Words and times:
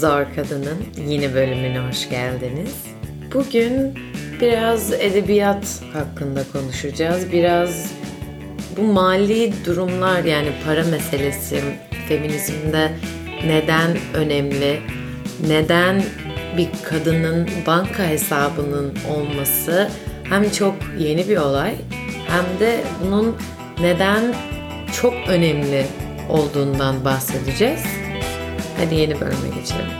Zor 0.00 0.26
Kadın'ın 0.36 1.08
yeni 1.10 1.34
bölümüne 1.34 1.78
hoş 1.78 2.10
geldiniz. 2.10 2.74
Bugün 3.34 3.94
biraz 4.40 4.92
edebiyat 4.92 5.82
hakkında 5.92 6.44
konuşacağız. 6.52 7.32
Biraz 7.32 7.92
bu 8.76 8.82
mali 8.82 9.52
durumlar 9.66 10.24
yani 10.24 10.48
para 10.64 10.84
meselesi 10.84 11.60
feminizmde 12.08 12.90
neden 13.46 13.96
önemli? 14.14 14.80
Neden 15.48 16.02
bir 16.56 16.68
kadının 16.84 17.48
banka 17.66 18.06
hesabının 18.06 18.94
olması 19.16 19.90
hem 20.24 20.50
çok 20.50 20.74
yeni 20.98 21.28
bir 21.28 21.36
olay 21.36 21.74
hem 22.28 22.60
de 22.60 22.80
bunun 23.04 23.36
neden 23.80 24.34
çok 25.02 25.14
önemli 25.28 25.86
olduğundan 26.28 27.04
bahsedeceğiz. 27.04 28.07
Hadi 28.78 28.94
yeni 28.94 29.20
bölüme 29.20 29.48
geçelim. 29.60 29.90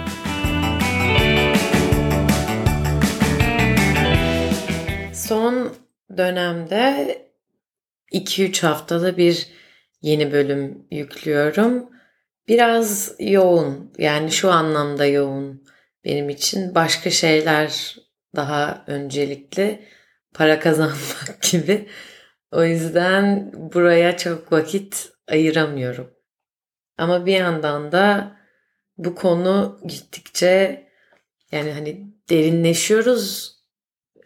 Son 5.15 5.75
dönemde 6.17 7.19
2-3 8.13 8.67
haftada 8.67 9.17
bir 9.17 9.47
yeni 10.03 10.33
bölüm 10.33 10.87
yüklüyorum. 10.91 11.91
Biraz 12.49 13.15
yoğun 13.21 13.93
yani 13.99 14.31
şu 14.31 14.51
anlamda 14.51 15.07
yoğun 15.07 15.65
benim 16.05 16.29
için 16.29 16.75
başka 16.75 17.11
şeyler 17.11 17.97
daha 18.37 18.85
öncelikli 18.87 19.87
para 20.35 20.61
kazanmak 20.61 21.43
gibi. 21.53 21.89
O 22.53 22.65
yüzden 22.65 23.53
buraya 23.55 24.17
çok 24.17 24.53
vakit 24.53 25.13
ayıramıyorum. 25.29 26.11
Ama 26.99 27.27
bir 27.27 27.33
yandan 27.33 27.93
da 27.93 28.38
bu 28.99 29.15
konu 29.15 29.81
gittikçe 29.85 30.89
yani 31.53 31.73
hani 31.73 32.15
derinleşiyoruz. 32.31 33.55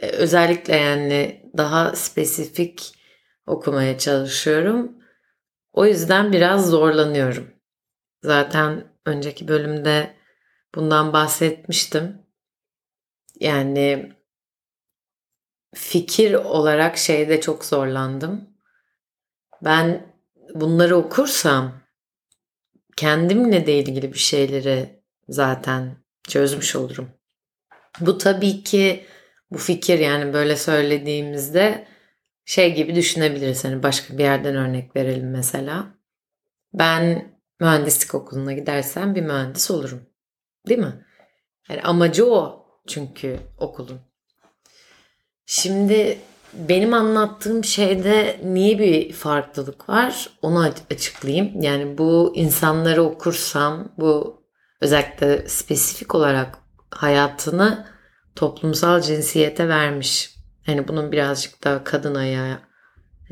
E, 0.00 0.08
özellikle 0.08 0.76
yani 0.76 1.50
daha 1.56 1.96
spesifik 1.96 2.94
okumaya 3.46 3.98
çalışıyorum. 3.98 4.92
O 5.72 5.86
yüzden 5.86 6.32
biraz 6.32 6.70
zorlanıyorum. 6.70 7.50
Zaten 8.22 8.84
önceki 9.06 9.48
bölümde 9.48 10.16
bundan 10.74 11.12
bahsetmiştim. 11.12 12.22
Yani 13.40 14.12
fikir 15.74 16.34
olarak 16.34 16.98
şeyde 16.98 17.40
çok 17.40 17.64
zorlandım. 17.64 18.48
Ben 19.62 20.16
bunları 20.54 20.96
okursam 20.96 21.81
kendimle 22.96 23.66
de 23.66 23.78
ilgili 23.78 24.12
bir 24.12 24.18
şeyleri 24.18 25.02
zaten 25.28 25.96
çözmüş 26.28 26.76
olurum. 26.76 27.08
Bu 28.00 28.18
tabii 28.18 28.62
ki 28.62 29.06
bu 29.50 29.58
fikir 29.58 29.98
yani 29.98 30.32
böyle 30.32 30.56
söylediğimizde 30.56 31.86
şey 32.44 32.74
gibi 32.74 32.94
düşünebiliriz. 32.94 33.64
Hani 33.64 33.82
başka 33.82 34.18
bir 34.18 34.22
yerden 34.22 34.56
örnek 34.56 34.96
verelim 34.96 35.30
mesela. 35.30 35.94
Ben 36.74 37.32
mühendislik 37.60 38.14
okuluna 38.14 38.52
gidersem 38.52 39.14
bir 39.14 39.22
mühendis 39.22 39.70
olurum. 39.70 40.02
Değil 40.68 40.80
mi? 40.80 41.06
Yani 41.68 41.82
amacı 41.82 42.26
o 42.32 42.66
çünkü 42.88 43.40
okulun. 43.58 44.00
Şimdi 45.46 46.18
benim 46.52 46.94
anlattığım 46.94 47.64
şeyde 47.64 48.40
niye 48.44 48.78
bir 48.78 49.12
farklılık 49.12 49.88
var 49.88 50.30
onu 50.42 50.72
açıklayayım. 50.90 51.62
Yani 51.62 51.98
bu 51.98 52.32
insanları 52.36 53.02
okursam 53.02 53.92
bu 53.98 54.42
özellikle 54.80 55.48
spesifik 55.48 56.14
olarak 56.14 56.58
hayatını 56.90 57.86
toplumsal 58.36 59.00
cinsiyete 59.00 59.68
vermiş. 59.68 60.34
Hani 60.66 60.88
bunun 60.88 61.12
birazcık 61.12 61.64
da 61.64 61.84
kadın 61.84 62.14
ayağı. 62.14 62.58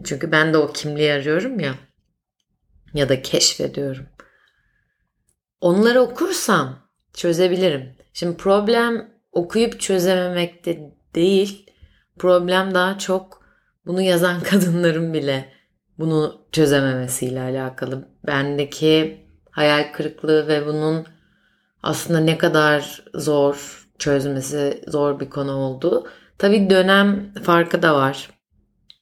Çünkü 0.05 0.33
ben 0.33 0.53
de 0.53 0.59
o 0.59 0.73
kimliği 0.73 1.13
arıyorum 1.13 1.61
ya. 1.61 1.75
Ya 2.95 3.09
da 3.09 3.23
keşfediyorum. 3.23 4.07
Onları 5.61 6.01
okursam 6.01 6.79
çözebilirim. 7.15 7.97
Şimdi 8.13 8.37
problem 8.37 9.11
okuyup 9.33 9.81
çözememekte 9.81 10.93
değil 11.15 11.70
Problem 12.21 12.75
daha 12.75 12.99
çok 12.99 13.43
bunu 13.87 14.03
yazan 14.03 14.41
kadınların 14.51 15.15
bile 15.15 15.53
bunu 15.99 16.41
çözememesiyle 16.53 17.41
alakalı. 17.41 18.09
Bendeki 18.27 19.25
hayal 19.51 19.93
kırıklığı 19.93 20.49
ve 20.49 20.67
bunun 20.67 21.07
aslında 21.83 22.21
ne 22.21 22.39
kadar 22.39 23.05
zor 23.15 23.87
çözmesi 23.99 24.85
zor 24.89 25.21
bir 25.21 25.31
konu 25.31 25.53
oldu. 25.53 26.09
Tabii 26.39 26.71
dönem 26.71 27.35
farkı 27.43 27.83
da 27.83 27.95
var. 27.95 28.31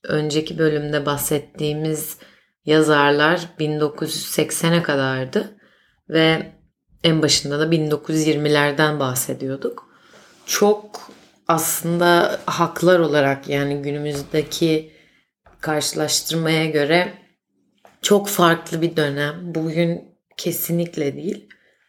Önceki 0.04 0.58
bölümde 0.58 1.06
bahsettiğimiz 1.06 2.18
yazarlar 2.64 3.40
1980'e 3.58 4.82
kadardı 4.82 5.56
ve 6.08 6.52
en 7.04 7.22
başında 7.22 7.58
da 7.58 7.64
1920'lerden 7.64 9.00
bahsediyorduk. 9.00 9.88
Çok 10.46 11.10
aslında 11.48 12.40
haklar 12.46 12.98
olarak 12.98 13.48
yani 13.48 13.82
günümüzdeki 13.82 14.92
karşılaştırmaya 15.60 16.66
göre 16.66 17.12
çok 18.02 18.28
farklı 18.28 18.82
bir 18.82 18.96
dönem. 18.96 19.54
Bugün 19.54 20.18
kesinlikle 20.36 21.16
değil. 21.16 21.48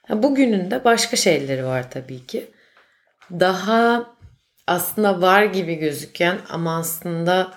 Bugünün 0.10 0.72
de 0.72 0.84
başka 0.84 1.18
şeyleri 1.18 1.66
var 1.66 1.92
tabii 1.92 2.26
ki. 2.26 2.52
Daha 3.32 4.10
aslında 4.68 5.22
var 5.22 5.44
gibi 5.44 5.76
gözüken 5.76 6.38
ama 6.50 6.78
aslında 6.78 7.54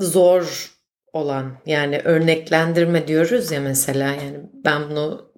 zor 0.00 0.72
olan 1.12 1.58
yani 1.66 1.98
örneklendirme 1.98 3.08
diyoruz 3.08 3.52
ya 3.52 3.60
mesela 3.60 4.08
yani 4.08 4.40
ben 4.64 4.90
bunu 4.90 5.32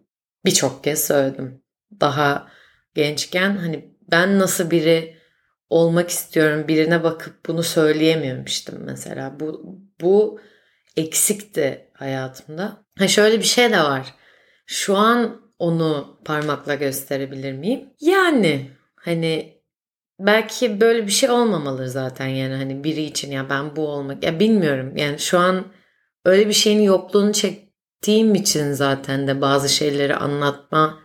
birçok 0.45 0.85
kez 0.85 1.07
söyledim. 1.07 1.63
Daha 2.01 2.49
gençken 2.95 3.57
hani 3.57 3.95
ben 4.11 4.39
nasıl 4.39 4.71
biri 4.71 5.14
olmak 5.75 6.11
istiyorum 6.11 6.69
birine 6.69 7.05
bakıp 7.05 7.47
bunu 7.47 7.63
söyleyemiyormuştum 7.63 8.75
mesela. 8.85 9.41
Bu, 9.41 9.79
bu 10.01 10.41
eksikti 10.97 11.91
hayatımda. 11.93 12.85
Ha 12.99 13.09
şöyle 13.09 13.39
bir 13.39 13.45
şey 13.45 13.73
de 13.73 13.79
var. 13.79 14.15
Şu 14.67 14.97
an 14.97 15.41
onu 15.59 16.21
parmakla 16.25 16.75
gösterebilir 16.75 17.53
miyim? 17.53 17.89
Yani 18.01 18.71
hani 18.97 19.63
belki 20.19 20.81
böyle 20.81 21.07
bir 21.07 21.13
şey 21.13 21.31
olmamalı 21.31 21.89
zaten 21.91 22.27
yani 22.27 22.55
hani 22.55 22.85
biri 22.85 23.03
için 23.03 23.31
ya 23.33 23.51
ben 23.51 23.77
bu 23.77 23.89
olmak 23.89 24.25
ya 24.25 24.41
bilmiyorum 24.41 24.97
yani 24.97 25.19
şu 25.19 25.39
an 25.39 25.65
öyle 26.25 26.49
bir 26.49 26.53
şeyin 26.53 26.81
yokluğunu 26.81 27.33
çektiğim 27.33 28.35
için 28.35 28.73
zaten 28.73 29.29
de 29.29 29.41
bazı 29.41 29.69
şeyleri 29.69 30.17
anlatma 30.17 30.99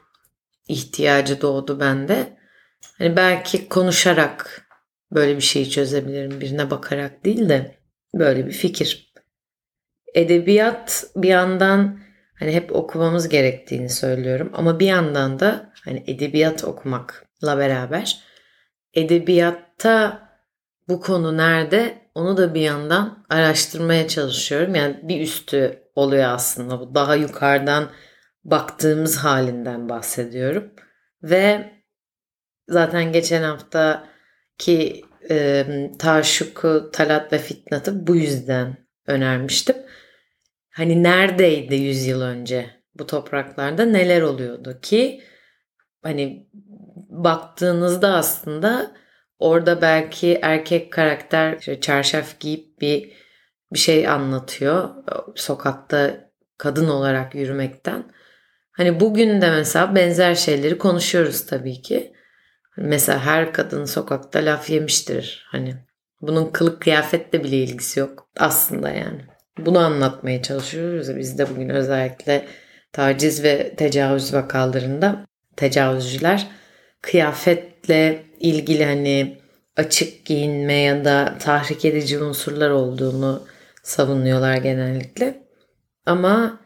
ihtiyacı 0.68 1.42
doğdu 1.42 1.80
bende. 1.80 2.39
Hani 3.00 3.16
belki 3.16 3.70
konuşarak 3.70 4.68
böyle 5.12 5.36
bir 5.36 5.42
şeyi 5.42 5.70
çözebilirim 5.70 6.42
birine 6.42 6.72
bakarak 6.72 7.26
değil 7.26 7.50
de 7.50 7.76
böyle 8.16 8.48
bir 8.48 8.52
fikir. 8.52 9.14
Edebiyat 10.14 11.04
bir 11.16 11.30
yandan 11.30 12.00
hani 12.40 12.52
hep 12.54 12.76
okumamız 12.76 13.30
gerektiğini 13.30 13.90
söylüyorum 13.90 14.52
ama 14.54 14.80
bir 14.80 14.86
yandan 14.86 15.40
da 15.40 15.74
hani 15.86 16.04
edebiyat 16.08 16.64
okumakla 16.64 17.58
beraber 17.58 18.24
edebiyatta 18.94 20.30
bu 20.88 21.02
konu 21.02 21.38
nerede 21.38 22.02
onu 22.16 22.38
da 22.38 22.54
bir 22.54 22.62
yandan 22.62 23.26
araştırmaya 23.30 24.08
çalışıyorum. 24.08 24.76
Yani 24.76 25.00
bir 25.04 25.22
üstü 25.22 25.84
oluyor 25.96 26.30
aslında 26.30 26.80
bu 26.80 26.96
daha 26.96 27.16
yukarıdan 27.16 27.90
baktığımız 28.44 29.18
halinden 29.18 29.90
bahsediyorum. 29.90 30.72
Ve 31.24 31.72
Zaten 32.70 33.12
geçen 33.12 33.44
hafta 33.44 34.08
ki 34.58 35.02
e, 35.30 35.66
Taşuk'u, 36.00 36.90
Talat 36.94 37.34
ve 37.34 37.38
Fitnat'ı 37.38 38.08
bu 38.08 38.16
yüzden 38.16 38.78
önermiştim. 39.08 39.76
Hani 40.70 41.04
neredeydi 41.04 41.76
100 41.76 42.06
yıl 42.06 42.22
önce 42.22 42.70
bu 42.96 43.08
topraklarda 43.08 43.86
neler 43.86 44.22
oluyordu 44.22 44.80
ki 44.82 45.22
hani 46.04 46.50
baktığınızda 47.10 48.14
aslında 48.14 48.92
orada 49.40 49.82
belki 49.82 50.40
erkek 50.42 50.94
karakter 50.94 51.58
işte 51.60 51.82
çarşaf 51.82 52.40
giyip 52.40 52.82
bir 52.82 53.12
bir 53.74 53.80
şey 53.80 54.08
anlatıyor 54.08 54.90
sokakta 55.36 56.30
kadın 56.58 56.88
olarak 56.90 57.36
yürümekten. 57.36 58.12
Hani 58.72 59.00
bugün 59.00 59.42
de 59.42 59.50
mesela 59.52 59.96
benzer 59.96 60.36
şeyleri 60.36 60.78
konuşuyoruz 60.78 61.46
tabii 61.46 61.82
ki. 61.82 62.14
Mesela 62.82 63.26
her 63.26 63.54
kadın 63.54 63.86
sokakta 63.86 64.40
laf 64.40 64.70
yemiştir. 64.70 65.46
Hani 65.48 65.76
bunun 66.22 66.46
kılık 66.46 66.82
kıyafetle 66.82 67.44
bile 67.44 67.58
ilgisi 67.58 68.00
yok 68.00 68.30
aslında 68.38 68.90
yani. 68.90 69.22
Bunu 69.58 69.80
anlatmaya 69.80 70.42
çalışıyoruz 70.42 71.16
biz 71.16 71.38
de 71.38 71.50
bugün 71.50 71.70
özellikle 71.70 72.46
taciz 72.94 73.44
ve 73.44 73.76
tecavüz 73.76 74.34
vakalarında. 74.34 75.26
tecavüzcüler 75.56 76.48
kıyafetle 77.02 78.24
ilgili 78.40 78.86
hani 78.86 79.42
açık 79.78 80.26
giyinme 80.26 80.74
ya 80.74 81.06
da 81.06 81.36
tahrik 81.40 81.86
edici 81.86 82.20
unsurlar 82.20 82.70
olduğunu 82.70 83.48
savunuyorlar 83.84 84.58
genellikle. 84.58 85.44
Ama 86.06 86.60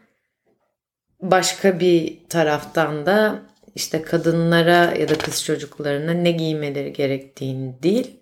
başka 1.21 1.79
bir 1.79 2.29
taraftan 2.29 3.05
da 3.05 3.41
işte 3.75 4.01
kadınlara 4.01 4.93
ya 4.99 5.09
da 5.09 5.17
kız 5.17 5.43
çocuklarına 5.43 6.11
ne 6.11 6.31
giymeleri 6.31 6.93
gerektiğini 6.93 7.83
değil, 7.83 8.19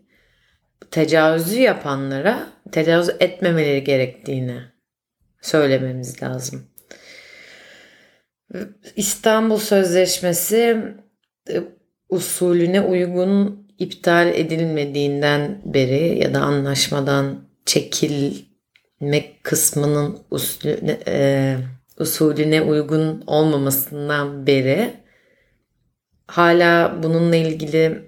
tecavüzü 0.92 1.60
yapanlara 1.60 2.48
tecavüz 2.72 3.10
etmemeleri 3.20 3.84
gerektiğini 3.84 4.62
söylememiz 5.42 6.24
lazım. 6.24 6.68
İstanbul 8.96 9.58
Sözleşmesi 9.58 10.78
e, 11.50 11.64
usulüne 12.10 12.82
uygun 12.82 13.68
iptal 13.80 14.28
edilmediğinden 14.28 15.62
beri 15.66 16.20
ya 16.20 16.34
da 16.34 16.40
anlaşmadan 16.40 17.40
çekilmek 17.66 19.44
kısmının 19.44 20.20
usulüne, 20.32 21.00
e, 21.08 21.58
usulüne 22.00 22.62
uygun 22.62 23.24
olmamasından 23.28 24.48
beri 24.48 25.01
hala 26.32 27.04
bununla 27.04 27.36
ilgili 27.36 28.02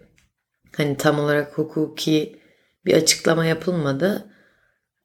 hani 0.78 0.98
tam 0.98 1.20
olarak 1.20 1.58
hukuki 1.58 2.40
bir 2.86 2.94
açıklama 2.94 3.46
yapılmadı. 3.46 4.26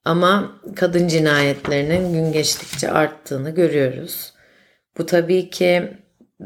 Ama 0.05 0.61
kadın 0.77 1.09
cinayetlerinin 1.09 2.13
gün 2.13 2.33
geçtikçe 2.33 2.91
arttığını 2.91 3.51
görüyoruz. 3.51 4.33
Bu 4.99 5.07
tabii 5.07 5.51
ki 5.51 5.93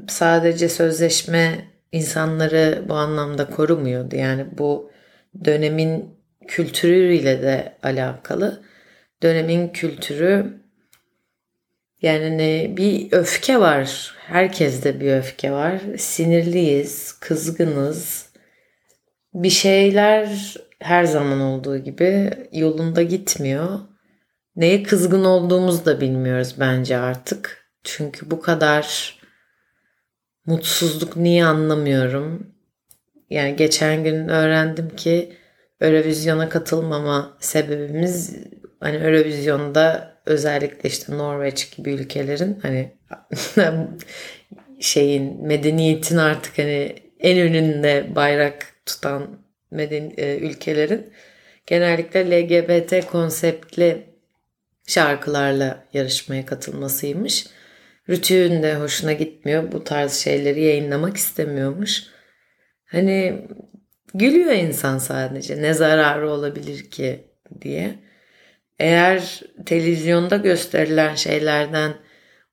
sadece 0.08 0.68
sözleşme 0.68 1.64
insanları 1.92 2.82
bu 2.88 2.94
anlamda 2.94 3.50
korumuyordu. 3.50 4.16
Yani 4.16 4.46
bu 4.58 4.90
dönemin 5.44 6.18
kültürüyle 6.48 7.42
de 7.42 7.78
alakalı. 7.82 8.62
Dönemin 9.22 9.68
kültürü 9.68 10.61
yani 12.02 12.74
bir 12.76 13.12
öfke 13.12 13.60
var. 13.60 14.14
Herkeste 14.18 15.00
bir 15.00 15.12
öfke 15.12 15.52
var. 15.52 15.80
Sinirliyiz, 15.98 17.12
kızgınız. 17.20 18.28
Bir 19.34 19.50
şeyler 19.50 20.54
her 20.78 21.04
zaman 21.04 21.40
olduğu 21.40 21.78
gibi 21.78 22.30
yolunda 22.52 23.02
gitmiyor. 23.02 23.80
Neye 24.56 24.82
kızgın 24.82 25.24
olduğumuzu 25.24 25.84
da 25.84 26.00
bilmiyoruz 26.00 26.54
bence 26.60 26.96
artık. 26.96 27.64
Çünkü 27.84 28.30
bu 28.30 28.40
kadar 28.40 29.16
mutsuzluk 30.46 31.16
niye 31.16 31.44
anlamıyorum. 31.44 32.46
Yani 33.30 33.56
geçen 33.56 34.04
gün 34.04 34.28
öğrendim 34.28 34.96
ki 34.96 35.36
Eurovizyona 35.80 36.48
katılmama 36.48 37.36
sebebimiz 37.40 38.36
hani 38.80 38.96
Eurovizyonda 38.96 40.11
özellikle 40.26 40.88
işte 40.88 41.18
Norveç 41.18 41.76
gibi 41.76 41.90
ülkelerin 41.90 42.58
hani 42.62 42.92
şeyin 44.80 45.46
medeniyetin 45.46 46.16
artık 46.16 46.58
hani 46.58 46.96
en 47.20 47.38
önünde 47.38 48.06
bayrak 48.14 48.66
tutan 48.86 49.38
meden 49.70 50.12
e, 50.16 50.36
ülkelerin 50.36 51.12
genellikle 51.66 52.42
LGBT 52.42 53.06
konseptli 53.06 54.06
şarkılarla 54.86 55.84
yarışmaya 55.92 56.46
katılmasıymış. 56.46 57.46
Rütü'nün 58.08 58.62
de 58.62 58.74
hoşuna 58.74 59.12
gitmiyor. 59.12 59.72
Bu 59.72 59.84
tarz 59.84 60.12
şeyleri 60.12 60.62
yayınlamak 60.62 61.16
istemiyormuş. 61.16 62.02
Hani 62.84 63.46
gülüyor 64.14 64.52
insan 64.52 64.98
sadece. 64.98 65.62
Ne 65.62 65.74
zararı 65.74 66.30
olabilir 66.30 66.90
ki 66.90 67.24
diye. 67.60 67.94
Eğer 68.78 69.40
televizyonda 69.66 70.36
gösterilen 70.36 71.14
şeylerden 71.14 71.94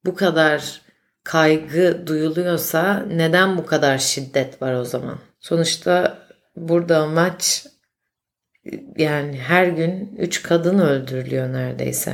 bu 0.06 0.16
kadar 0.16 0.82
kaygı 1.24 2.08
duyuluyorsa 2.08 3.06
neden 3.08 3.58
bu 3.58 3.66
kadar 3.66 3.98
şiddet 3.98 4.62
var 4.62 4.74
o 4.74 4.86
zaman? 4.86 5.20
Sonuçta 5.40 6.20
burada 6.56 6.98
amaç 6.98 7.66
yani 8.98 9.38
her 9.38 9.68
gün 9.68 10.16
3 10.18 10.44
kadın 10.44 10.80
öldürülüyor 10.80 11.54
neredeyse. 11.54 12.14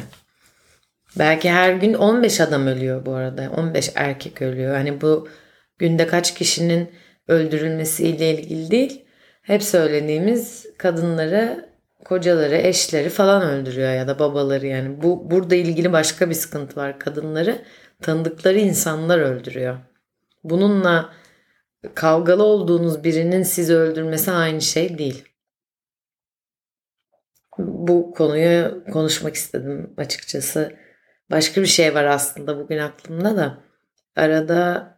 Belki 1.20 1.52
her 1.52 1.74
gün 1.74 1.94
15 1.94 2.42
adam 2.42 2.68
ölüyor 2.68 3.06
bu 3.06 3.14
arada. 3.14 3.52
15 3.58 3.92
erkek 3.96 4.42
ölüyor. 4.42 4.76
Hani 4.76 5.02
bu 5.02 5.28
günde 5.80 6.08
kaç 6.08 6.34
kişinin 6.34 6.92
öldürülmesiyle 7.28 8.34
ilgili 8.34 8.72
değil. 8.72 9.06
Hep 9.42 9.64
söylediğimiz 9.64 10.66
kadınları, 10.78 11.70
kocaları, 12.06 12.56
eşleri 12.56 13.10
falan 13.10 13.42
öldürüyor 13.42 13.92
ya 13.94 14.08
da 14.08 14.20
babaları 14.20 14.68
yani. 14.68 15.02
Bu 15.02 15.32
burada 15.32 15.56
ilgili 15.56 15.92
başka 15.94 16.30
bir 16.30 16.36
sıkıntı 16.36 16.76
var. 16.76 17.00
Kadınları 17.00 17.66
tanıdıkları 18.02 18.60
insanlar 18.60 19.20
öldürüyor. 19.20 19.78
Bununla 20.44 21.14
kavgalı 21.96 22.44
olduğunuz 22.44 23.04
birinin 23.04 23.44
sizi 23.44 23.76
öldürmesi 23.76 24.32
aynı 24.32 24.62
şey 24.62 24.98
değil. 24.98 25.26
Bu 27.58 28.14
konuyu 28.14 28.84
konuşmak 28.94 29.36
istedim 29.36 29.94
açıkçası. 29.98 30.78
Başka 31.32 31.62
bir 31.62 31.68
şey 31.68 31.96
var 31.96 32.04
aslında 32.04 32.60
bugün 32.60 32.78
aklımda 32.78 33.38
da. 33.38 33.64
Arada 34.16 34.98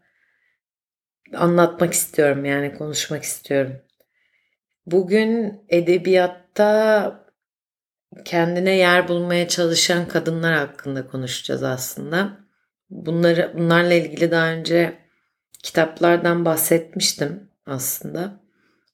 anlatmak 1.34 1.94
istiyorum 1.94 2.46
yani 2.46 2.78
konuşmak 2.78 3.24
istiyorum. 3.24 3.74
Bugün 4.88 5.64
edebiyatta 5.70 7.26
kendine 8.26 8.76
yer 8.76 9.08
bulmaya 9.08 9.48
çalışan 9.48 10.08
kadınlar 10.08 10.54
hakkında 10.54 11.08
konuşacağız 11.08 11.64
aslında. 11.64 12.38
Bunları 12.90 13.54
bunlarla 13.58 13.94
ilgili 13.94 14.32
daha 14.32 14.48
önce 14.48 14.98
kitaplardan 15.64 16.46
bahsetmiştim 16.46 17.52
aslında. 17.66 18.40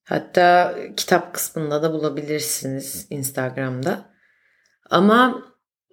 Hatta 0.04 0.76
kitap 0.98 1.34
kısmında 1.34 1.84
da 1.84 1.94
bulabilirsiniz 1.94 3.08
Instagram'da. 3.10 4.06
Ama 4.90 5.44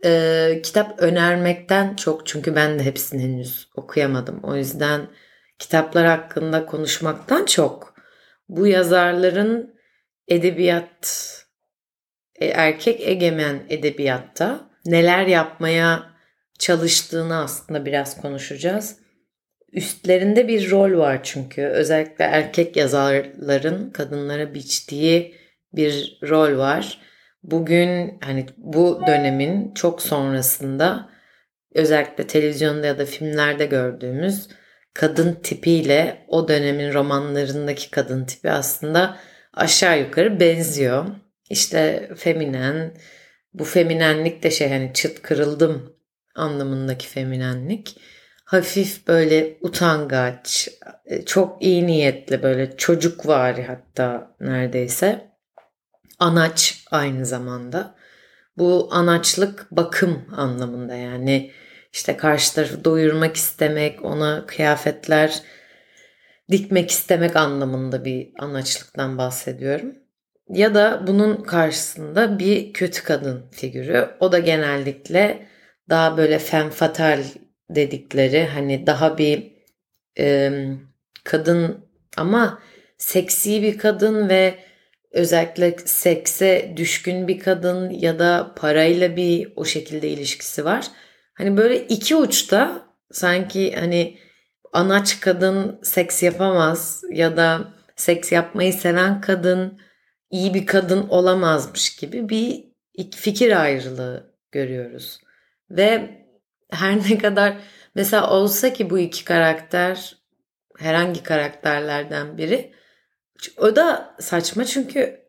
e, 0.05 0.61
kitap 0.65 1.03
önermekten 1.03 1.97
çok 1.97 2.27
çünkü 2.27 2.55
ben 2.55 2.79
de 2.79 2.85
hepsini 2.85 3.23
henüz 3.23 3.69
okuyamadım. 3.75 4.41
O 4.43 4.57
yüzden 4.57 5.01
kitaplar 5.59 6.07
hakkında 6.07 6.67
konuşmaktan 6.67 7.45
çok 7.45 7.95
bu 8.49 8.67
yazarların 8.67 9.80
edebiyat 10.31 11.27
e, 12.35 12.47
erkek 12.47 13.01
egemen 13.01 13.63
edebiyatta 13.69 14.71
neler 14.87 15.27
yapmaya 15.27 16.11
çalıştığını 16.59 17.43
aslında 17.43 17.87
biraz 17.87 18.21
konuşacağız. 18.21 18.97
Üstlerinde 19.73 20.49
bir 20.49 20.71
rol 20.71 20.99
var 20.99 21.21
çünkü 21.23 21.63
özellikle 21.63 22.25
erkek 22.25 22.77
yazarların 22.77 23.91
kadınlara 23.91 24.55
biçtiği 24.55 25.35
bir 25.73 26.19
rol 26.29 26.59
var. 26.59 27.01
Bugün 27.43 28.19
hani 28.21 28.47
bu 28.57 29.01
dönemin 29.07 29.75
çok 29.75 30.03
sonrasında 30.03 31.11
özellikle 31.75 32.27
televizyonda 32.27 32.87
ya 32.87 32.99
da 32.99 33.07
filmlerde 33.07 33.67
gördüğümüz 33.67 34.49
kadın 34.95 35.33
tipiyle 35.43 36.25
o 36.29 36.49
dönemin 36.49 36.95
romanlarındaki 36.95 37.91
kadın 37.91 38.25
tipi 38.25 38.51
aslında 38.51 39.17
aşağı 39.55 40.01
yukarı 40.01 40.41
benziyor. 40.41 41.07
İşte 41.51 42.11
feminen, 42.17 42.95
bu 43.55 43.65
feminenlik 43.65 44.43
de 44.43 44.51
şey 44.51 44.69
hani 44.69 44.91
çıt 44.95 45.23
kırıldım 45.23 45.97
anlamındaki 46.35 47.07
feminenlik. 47.07 47.97
Hafif 48.45 49.09
böyle 49.09 49.59
utangaç, 49.61 50.69
çok 51.27 51.63
iyi 51.63 51.87
niyetli 51.87 52.43
böyle 52.43 52.77
çocuk 52.77 53.27
var 53.27 53.61
hatta 53.61 54.37
neredeyse. 54.41 55.31
Anaç 56.19 56.85
aynı 56.91 57.27
zamanda. 57.27 57.95
Bu 58.59 58.89
anaçlık 58.93 59.67
bakım 59.71 60.25
anlamında 60.37 60.95
yani 60.95 61.53
işte 61.93 62.17
karşı 62.17 62.55
tarafı 62.55 62.85
doyurmak 62.85 63.37
istemek, 63.37 64.05
ona 64.05 64.47
kıyafetler 64.47 65.43
dikmek 66.51 66.91
istemek 66.91 67.37
anlamında 67.37 68.05
bir 68.05 68.33
anaçlıktan 68.39 69.19
bahsediyorum. 69.19 69.95
Ya 70.49 70.75
da 70.75 71.05
bunun 71.07 71.43
karşısında 71.43 72.39
bir 72.39 72.73
kötü 72.73 73.05
kadın 73.05 73.51
figürü. 73.51 74.09
O 74.21 74.33
da 74.33 74.39
genellikle 74.39 75.47
daha 75.89 76.17
böyle 76.17 76.39
femme 76.39 76.71
fatale 76.71 77.25
dedikleri 77.71 78.47
hani 78.47 78.87
daha 78.87 79.19
bir 79.19 79.53
e, 80.19 80.53
kadın 81.25 81.85
ama 82.17 82.63
seksi 82.99 83.63
bir 83.63 83.79
kadın 83.79 84.29
ve 84.29 84.55
özellikle 85.13 85.77
sekse 85.85 86.75
düşkün 86.77 87.29
bir 87.29 87.39
kadın 87.39 87.91
ya 87.91 88.19
da 88.19 88.55
parayla 88.57 89.17
bir 89.17 89.53
o 89.57 89.65
şekilde 89.65 90.09
ilişkisi 90.09 90.65
var. 90.65 90.87
Hani 91.35 91.57
böyle 91.57 91.87
iki 91.87 92.17
uçta 92.17 92.83
sanki 93.13 93.73
hani 93.73 94.19
anaç 94.73 95.21
kadın 95.21 95.81
seks 95.83 96.23
yapamaz 96.23 97.05
ya 97.11 97.37
da 97.37 97.75
seks 97.97 98.33
yapmayı 98.33 98.73
seven 98.73 99.21
kadın 99.21 99.81
iyi 100.31 100.55
bir 100.55 100.67
kadın 100.67 101.09
olamazmış 101.09 101.97
gibi 101.97 102.29
bir 102.29 102.65
fikir 103.17 103.63
ayrılığı 103.63 104.35
görüyoruz. 104.53 105.21
Ve 105.71 106.11
her 106.71 106.97
ne 106.97 107.19
kadar 107.19 107.57
mesela 107.95 108.31
olsa 108.31 108.73
ki 108.73 108.91
bu 108.91 108.99
iki 108.99 109.25
karakter 109.25 110.17
herhangi 110.79 111.23
karakterlerden 111.23 112.39
biri 112.39 112.73
o 113.57 113.77
da 113.77 114.15
saçma 114.21 114.65
çünkü 114.65 115.21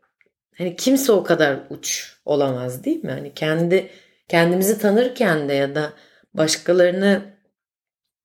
hani 0.57 0.75
kimse 0.75 1.11
o 1.11 1.23
kadar 1.23 1.59
uç 1.69 2.17
olamaz 2.25 2.83
değil 2.83 3.03
mi? 3.03 3.11
Hani 3.11 3.33
kendi 3.33 3.89
kendimizi 4.27 4.77
tanırken 4.77 5.49
de 5.49 5.53
ya 5.53 5.75
da 5.75 5.93
başkalarını 6.33 7.21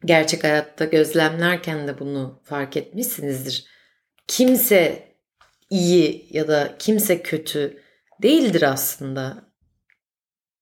gerçek 0.04 0.44
hayatta 0.44 0.84
gözlemlerken 0.84 1.88
de 1.88 1.98
bunu 1.98 2.40
fark 2.44 2.76
etmişsinizdir. 2.76 3.64
Kimse 4.26 5.12
iyi 5.70 6.26
ya 6.30 6.48
da 6.48 6.76
kimse 6.78 7.22
kötü 7.22 7.82
değildir 8.22 8.62
aslında. 8.62 9.52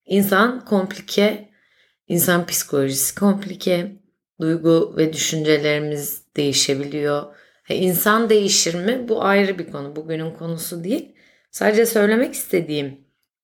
İnsan 0.05 0.65
komplike, 0.65 1.49
insan 2.09 2.47
psikolojisi 2.47 3.15
komplike, 3.15 3.97
duygu 4.41 4.95
ve 4.97 5.13
düşüncelerimiz 5.13 6.23
değişebiliyor. 6.37 7.35
İnsan 7.69 8.31
değişir 8.31 8.75
mi? 8.75 9.09
Bu 9.09 9.25
ayrı 9.25 9.59
bir 9.59 9.71
konu. 9.71 9.97
Bugünün 9.97 10.31
konusu 10.31 10.85
değil. 10.85 11.15
Sadece 11.51 11.87
söylemek 11.87 12.35
istediğim 12.35 13.01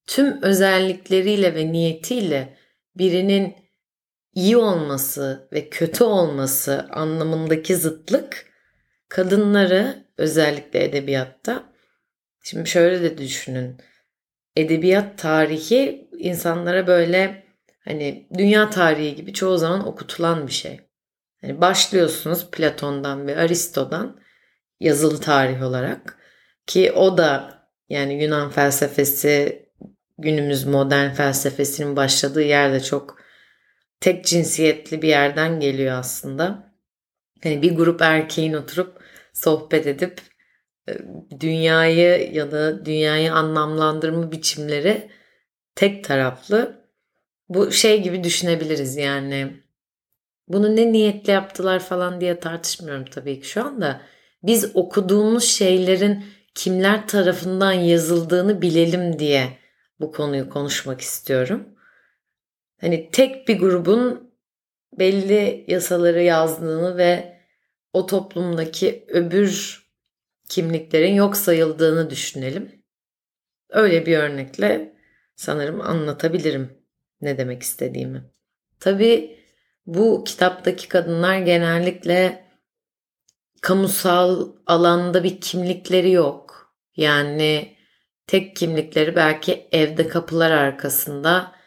tüm 0.07 0.43
özellikleriyle 0.43 1.55
ve 1.55 1.73
niyetiyle 1.73 2.57
birinin 2.97 3.55
iyi 4.35 4.57
olması 4.57 5.49
ve 5.53 5.69
kötü 5.69 6.05
olması 6.05 6.89
anlamındaki 6.91 7.77
zıtlık 7.77 8.47
kadınları 9.09 10.05
özellikle 10.19 10.85
edebiyatta 10.85 11.73
şimdi 12.43 12.69
şöyle 12.69 13.03
de 13.03 13.19
düşünün. 13.19 13.77
Edebiyat 14.57 15.19
tarihi 15.19 16.11
insanlara 16.19 16.87
böyle 16.87 17.45
hani 17.85 18.29
dünya 18.39 18.71
tarihi 18.71 19.15
gibi 19.15 19.33
çoğu 19.33 19.59
zaman 19.59 19.87
okutulan 19.87 20.47
bir 20.47 20.53
şey. 20.53 20.81
Yani 21.43 21.61
başlıyorsunuz 21.61 22.51
Platon'dan 22.51 23.27
ve 23.27 23.37
Aristo'dan 23.37 24.21
yazılı 24.81 25.21
tarih 25.21 25.63
olarak 25.63 26.19
ki 26.67 26.93
o 26.93 27.19
da 27.19 27.61
yani 27.89 28.23
Yunan 28.23 28.51
felsefesi 28.51 29.63
günümüz 30.19 30.65
modern 30.65 31.11
felsefesinin 31.11 31.97
başladığı 31.97 32.43
yerde 32.43 32.81
çok 32.81 33.20
tek 34.01 34.25
cinsiyetli 34.25 35.03
bir 35.03 35.09
yerden 35.09 35.61
geliyor 35.61 35.99
aslında. 35.99 36.73
Yani 37.45 37.63
bir 37.63 37.77
grup 37.77 38.03
erkeğin 38.03 38.53
oturup 38.53 39.01
sohbet 39.33 39.87
edip 39.87 40.21
e, 40.89 40.93
dünyayı 41.41 42.33
ya 42.33 42.53
da 42.53 42.85
dünyayı 42.85 43.35
anlamlandırma 43.35 44.33
biçimleri 44.33 45.11
tek 45.75 46.05
taraflı. 46.05 46.81
Bu 47.49 47.73
şey 47.73 48.03
gibi 48.03 48.25
düşünebiliriz 48.25 48.97
yani. 48.97 49.63
Bunu 50.49 50.77
ne 50.77 50.93
niyetle 50.93 51.33
yaptılar 51.33 51.81
falan 51.81 52.21
diye 52.21 52.41
tartışmıyorum 52.41 53.05
tabii 53.05 53.41
ki 53.41 53.49
şu 53.49 53.65
anda. 53.65 54.01
Biz 54.43 54.77
okuduğumuz 54.77 55.45
şeylerin 55.45 56.25
kimler 56.55 57.09
tarafından 57.09 57.73
yazıldığını 57.73 58.63
bilelim 58.63 59.19
diye 59.19 59.59
bu 60.01 60.13
konuyu 60.13 60.51
konuşmak 60.51 61.01
istiyorum. 61.01 61.69
Hani 62.81 63.11
tek 63.11 63.49
bir 63.49 63.59
grubun 63.59 64.31
belli 64.99 65.65
yasaları 65.69 66.23
yazdığını 66.23 66.97
ve 66.97 67.41
o 67.93 68.07
toplumdaki 68.07 69.05
öbür 69.09 69.81
kimliklerin 70.49 71.15
yok 71.15 71.37
sayıldığını 71.37 72.11
düşünelim. 72.11 72.83
Öyle 73.71 74.07
bir 74.07 74.19
örnekle 74.19 74.95
sanırım 75.37 75.81
anlatabilirim 75.81 76.71
ne 77.21 77.39
demek 77.39 77.63
istediğimi. 77.63 78.25
Tabii 78.81 79.39
bu 79.87 80.25
kitaptaki 80.25 80.89
kadınlar 80.89 81.39
genellikle 81.39 82.45
kamusal 83.63 84.53
alanda 84.67 85.25
bir 85.25 85.41
kimlikleri 85.41 86.11
yok. 86.11 86.73
Yani 86.97 87.77
tek 88.27 88.57
kimlikleri 88.57 89.17
belki 89.17 89.69
evde 89.73 90.09
kapılar 90.09 90.51
arkasında 90.51 91.60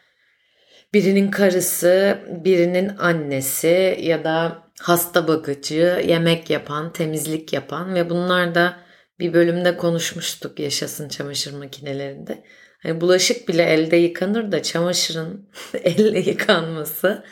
birinin 0.93 1.31
karısı, 1.31 2.19
birinin 2.45 2.97
annesi 2.97 3.97
ya 4.01 4.23
da 4.23 4.63
hasta 4.81 5.27
bakıcı, 5.27 6.03
yemek 6.07 6.49
yapan, 6.49 6.93
temizlik 6.93 7.53
yapan 7.53 7.95
ve 7.95 8.09
bunlar 8.09 8.55
da 8.55 8.77
bir 9.19 9.33
bölümde 9.33 9.77
konuşmuştuk 9.77 10.59
yaşasın 10.59 11.09
çamaşır 11.09 11.53
makinelerinde. 11.53 12.43
Hani 12.83 13.01
bulaşık 13.01 13.47
bile 13.47 13.63
elde 13.63 13.95
yıkanır 13.95 14.51
da 14.51 14.63
çamaşırın 14.63 15.49
elle 15.83 16.19
yıkanması 16.19 17.23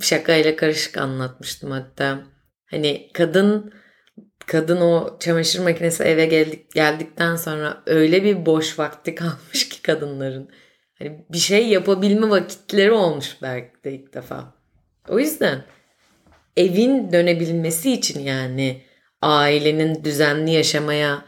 şakayla 0.00 0.56
karışık 0.56 0.98
anlatmıştım 0.98 1.70
hatta. 1.70 2.18
Hani 2.70 3.10
kadın 3.14 3.72
kadın 4.46 4.80
o 4.80 5.18
çamaşır 5.20 5.60
makinesi 5.60 6.02
eve 6.02 6.26
geldik, 6.26 6.70
geldikten 6.74 7.36
sonra 7.36 7.82
öyle 7.86 8.24
bir 8.24 8.46
boş 8.46 8.78
vakti 8.78 9.14
kalmış 9.14 9.68
ki 9.68 9.82
kadınların. 9.82 10.50
Hani 11.00 11.24
bir 11.32 11.38
şey 11.38 11.68
yapabilme 11.68 12.30
vakitleri 12.30 12.92
olmuş 12.92 13.36
belki 13.42 13.84
de 13.84 13.92
ilk 13.92 14.14
defa. 14.14 14.54
O 15.08 15.18
yüzden 15.18 15.64
evin 16.56 17.12
dönebilmesi 17.12 17.92
için 17.92 18.20
yani 18.20 18.82
ailenin 19.22 20.04
düzenli 20.04 20.50
yaşamaya, 20.50 21.24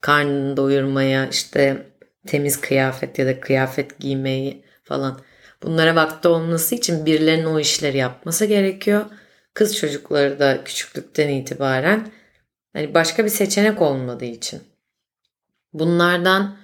karnını 0.00 0.56
doyurmaya, 0.56 1.28
işte 1.28 1.86
temiz 2.26 2.60
kıyafet 2.60 3.18
ya 3.18 3.26
da 3.26 3.40
kıyafet 3.40 3.98
giymeyi 3.98 4.64
falan 4.84 5.20
bunlara 5.62 5.94
vakti 5.94 6.28
olması 6.28 6.74
için 6.74 7.06
birilerinin 7.06 7.44
o 7.44 7.60
işleri 7.60 7.96
yapması 7.96 8.44
gerekiyor. 8.44 9.06
Kız 9.54 9.76
çocukları 9.76 10.38
da 10.38 10.64
küçüklükten 10.64 11.28
itibaren 11.28 12.08
hani 12.72 12.94
başka 12.94 13.24
bir 13.24 13.30
seçenek 13.30 13.82
olmadığı 13.82 14.24
için. 14.24 14.62
Bunlardan 15.72 16.56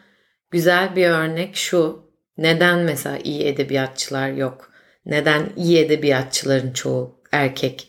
güzel 0.51 0.97
bir 0.97 1.09
örnek 1.09 1.57
şu. 1.57 2.08
Neden 2.39 2.79
mesela 2.79 3.19
iyi 3.19 3.45
edebiyatçılar 3.45 4.31
yok? 4.31 4.71
Neden 5.07 5.53
iyi 5.57 5.79
edebiyatçıların 5.79 6.73
çoğu 6.73 7.23
erkek? 7.33 7.89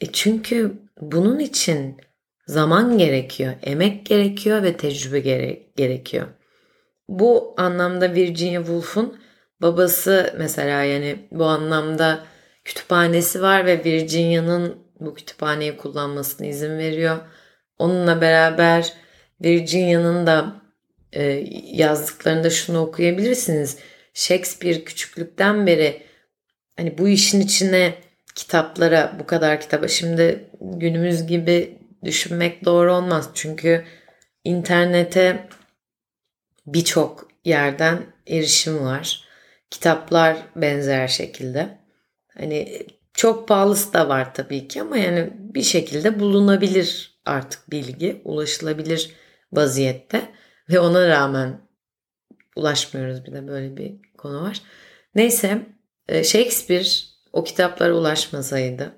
E 0.00 0.06
çünkü 0.12 0.72
bunun 1.00 1.38
için 1.38 1.96
zaman 2.46 2.98
gerekiyor, 2.98 3.52
emek 3.62 4.06
gerekiyor 4.06 4.62
ve 4.62 4.76
tecrübe 4.76 5.20
gere- 5.20 5.62
gerekiyor. 5.76 6.26
Bu 7.08 7.54
anlamda 7.58 8.14
Virginia 8.14 8.60
Woolf'un 8.60 9.20
babası 9.62 10.34
mesela 10.38 10.82
yani 10.84 11.28
bu 11.30 11.44
anlamda 11.44 12.24
kütüphanesi 12.64 13.42
var 13.42 13.66
ve 13.66 13.84
Virginia'nın 13.84 14.76
bu 15.00 15.14
kütüphaneyi 15.14 15.76
kullanmasına 15.76 16.46
izin 16.46 16.78
veriyor. 16.78 17.18
Onunla 17.78 18.20
beraber 18.20 18.92
Virginia'nın 19.44 20.26
da 20.26 20.59
e, 21.12 21.22
yazdıklarında 21.72 22.50
şunu 22.50 22.78
okuyabilirsiniz. 22.78 23.78
Shakespeare 24.14 24.84
küçüklükten 24.84 25.66
beri 25.66 26.02
hani 26.76 26.98
bu 26.98 27.08
işin 27.08 27.40
içine 27.40 27.94
kitaplara 28.34 29.16
bu 29.18 29.26
kadar 29.26 29.60
kitaba 29.60 29.88
şimdi 29.88 30.44
günümüz 30.60 31.26
gibi 31.26 31.78
düşünmek 32.04 32.64
doğru 32.64 32.94
olmaz. 32.94 33.30
Çünkü 33.34 33.84
internete 34.44 35.48
birçok 36.66 37.28
yerden 37.44 38.02
erişim 38.26 38.84
var. 38.84 39.24
Kitaplar 39.70 40.36
benzer 40.56 41.08
şekilde. 41.08 41.78
Hani 42.38 42.86
çok 43.14 43.48
pahalısı 43.48 43.92
da 43.92 44.08
var 44.08 44.34
tabii 44.34 44.68
ki 44.68 44.80
ama 44.80 44.96
yani 44.96 45.30
bir 45.34 45.62
şekilde 45.62 46.20
bulunabilir 46.20 47.18
artık 47.24 47.70
bilgi, 47.70 48.20
ulaşılabilir 48.24 49.10
vaziyette 49.52 50.22
ve 50.70 50.80
ona 50.80 51.08
rağmen 51.08 51.60
ulaşmıyoruz 52.56 53.24
bir 53.26 53.32
de 53.32 53.48
böyle 53.48 53.76
bir 53.76 53.94
konu 54.18 54.42
var. 54.42 54.62
Neyse 55.14 55.62
e, 56.08 56.24
Shakespeare 56.24 56.84
o 57.32 57.44
kitaplara 57.44 57.94
ulaşmasaydı 57.94 58.92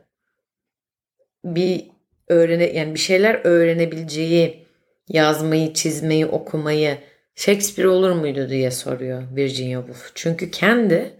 bir 1.44 1.90
öğrene 2.28 2.64
yani 2.64 2.94
bir 2.94 2.98
şeyler 3.00 3.40
öğrenebileceği 3.44 4.66
yazmayı, 5.08 5.74
çizmeyi, 5.74 6.26
okumayı 6.26 6.98
Shakespeare 7.34 7.88
olur 7.88 8.10
muydu 8.10 8.48
diye 8.48 8.70
soruyor 8.70 9.22
Virginia 9.36 9.80
Woolf. 9.80 10.12
Çünkü 10.14 10.50
kendi 10.50 11.10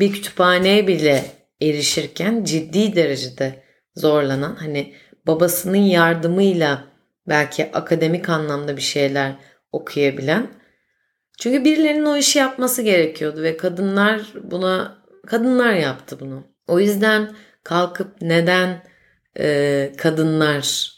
bir 0.00 0.12
kütüphaneye 0.12 0.86
bile 0.86 1.24
erişirken 1.62 2.44
ciddi 2.44 2.96
derecede 2.96 3.62
zorlanan 3.96 4.54
hani 4.54 4.94
babasının 5.26 5.76
yardımıyla 5.76 6.84
belki 7.28 7.72
akademik 7.72 8.28
anlamda 8.28 8.76
bir 8.76 8.82
şeyler 8.82 9.36
okuyabilen. 9.72 10.50
Çünkü 11.38 11.64
birilerinin 11.64 12.04
o 12.04 12.16
işi 12.16 12.38
yapması 12.38 12.82
gerekiyordu 12.82 13.42
ve 13.42 13.56
kadınlar 13.56 14.22
buna 14.42 15.02
kadınlar 15.26 15.72
yaptı 15.74 16.20
bunu. 16.20 16.46
O 16.68 16.80
yüzden 16.80 17.34
kalkıp 17.64 18.22
neden 18.22 18.82
e, 19.38 19.92
kadınlar 19.98 20.92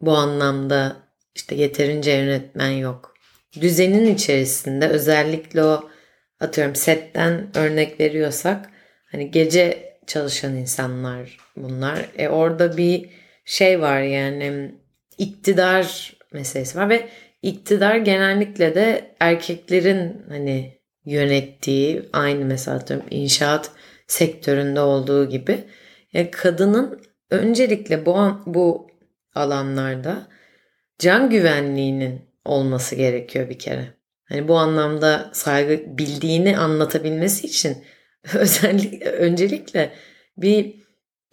bu 0.00 0.12
anlamda 0.12 0.96
işte 1.34 1.54
yeterince 1.54 2.10
yönetmen 2.10 2.70
yok. 2.70 3.14
Düzenin 3.60 4.14
içerisinde 4.14 4.88
özellikle 4.88 5.64
o 5.64 5.90
atıyorum 6.40 6.74
setten 6.74 7.50
örnek 7.54 8.00
veriyorsak 8.00 8.70
hani 9.12 9.30
gece 9.30 9.98
çalışan 10.06 10.56
insanlar 10.56 11.38
bunlar. 11.56 12.08
E 12.18 12.28
orada 12.28 12.76
bir 12.76 13.10
şey 13.44 13.80
var 13.80 14.00
yani 14.00 14.74
iktidar 15.18 16.16
meselesi 16.32 16.78
var 16.78 16.88
ve 16.88 17.08
iktidar 17.42 17.96
genellikle 17.96 18.74
de 18.74 19.16
erkeklerin 19.20 20.22
hani 20.28 20.78
yönettiği 21.04 22.02
aynı 22.12 22.44
mesela 22.44 22.76
atıyorum 22.76 23.06
inşaat 23.10 23.70
sektöründe 24.06 24.80
olduğu 24.80 25.28
gibi 25.28 25.64
yani 26.12 26.30
kadının 26.30 27.00
öncelikle 27.30 28.06
bu 28.06 28.40
bu 28.46 28.90
alanlarda 29.34 30.28
can 30.98 31.30
güvenliğinin 31.30 32.20
olması 32.44 32.94
gerekiyor 32.94 33.48
bir 33.48 33.58
kere. 33.58 33.94
Hani 34.24 34.48
bu 34.48 34.58
anlamda 34.58 35.30
saygı 35.32 35.98
bildiğini 35.98 36.58
anlatabilmesi 36.58 37.46
için 37.46 37.84
özellikle 38.34 39.10
öncelikle 39.10 39.92
bir 40.36 40.74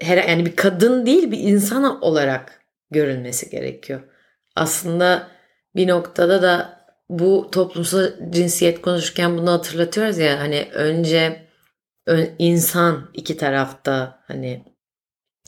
her 0.01 0.17
yani 0.29 0.45
bir 0.45 0.55
kadın 0.55 1.05
değil 1.05 1.31
bir 1.31 1.39
insan 1.39 2.01
olarak 2.01 2.61
görülmesi 2.91 3.49
gerekiyor. 3.49 4.01
Aslında 4.55 5.34
bir 5.75 5.87
noktada 5.87 6.41
da 6.41 6.85
bu 7.09 7.51
toplumsal 7.51 8.11
cinsiyet 8.29 8.81
konuşurken 8.81 9.37
bunu 9.37 9.51
hatırlatıyoruz 9.51 10.17
ya 10.17 10.39
hani 10.39 10.67
önce 10.73 11.45
insan 12.39 13.09
iki 13.13 13.37
tarafta 13.37 14.23
hani 14.27 14.65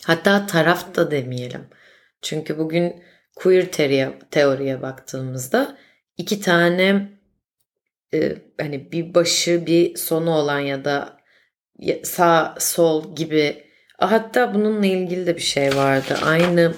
hatta 0.06 0.48
taraf 0.48 0.96
da 0.96 1.12
demeyelim. 1.12 1.68
Çünkü 2.22 2.58
bugün 2.58 3.04
queer 3.36 3.72
teoriye, 3.72 4.20
teoriye 4.32 4.82
baktığımızda 4.82 5.78
iki 6.18 6.42
tane 6.42 7.10
e, 8.14 8.38
hani 8.62 8.92
bir 8.92 9.14
başı 9.14 9.66
bir 9.66 9.96
sonu 9.96 10.32
olan 10.32 10.60
ya 10.60 10.86
da 10.86 11.18
sağ 12.04 12.56
sol 12.60 13.16
gibi 13.16 13.64
hatta 13.98 14.54
bununla 14.54 14.86
ilgili 14.86 15.28
de 15.28 15.36
bir 15.36 15.42
şey 15.42 15.76
vardı. 15.76 16.18
Aynı 16.26 16.74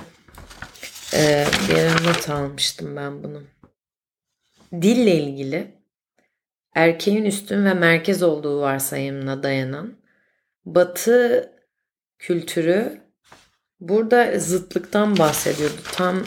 e, 1.14 1.46
bir 1.70 1.76
yere 1.76 1.94
not 1.94 2.30
almıştım 2.30 2.96
ben 2.96 3.24
bunu. 3.24 3.44
Dille 4.82 5.16
ilgili 5.16 5.72
erkeğin 6.76 7.26
üstün 7.26 7.66
ve 7.66 7.74
merkez 7.74 8.24
olduğu 8.24 8.62
varsayımına 8.62 9.44
dayanan 9.44 9.94
batı 10.66 11.52
kültürü 12.20 13.02
burada 13.80 14.40
zıtlıktan 14.40 15.18
bahsediyordu. 15.18 15.82
Tam 15.92 16.24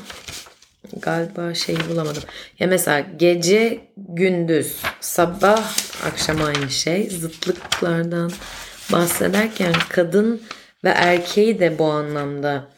galiba 0.97 1.55
şeyi 1.55 1.79
bulamadım. 1.89 2.23
Ya 2.59 2.67
mesela 2.67 3.01
gece 3.01 3.81
gündüz 3.97 4.83
sabah 5.01 5.77
akşam 6.05 6.43
aynı 6.43 6.71
şey 6.71 7.11
zıtlıklardan 7.11 8.33
bahsederken 8.93 9.75
kadın 9.89 10.43
ve 10.85 10.89
erkeği 10.89 11.61
de 11.61 11.79
bu 11.79 11.85
anlamda 11.85 12.69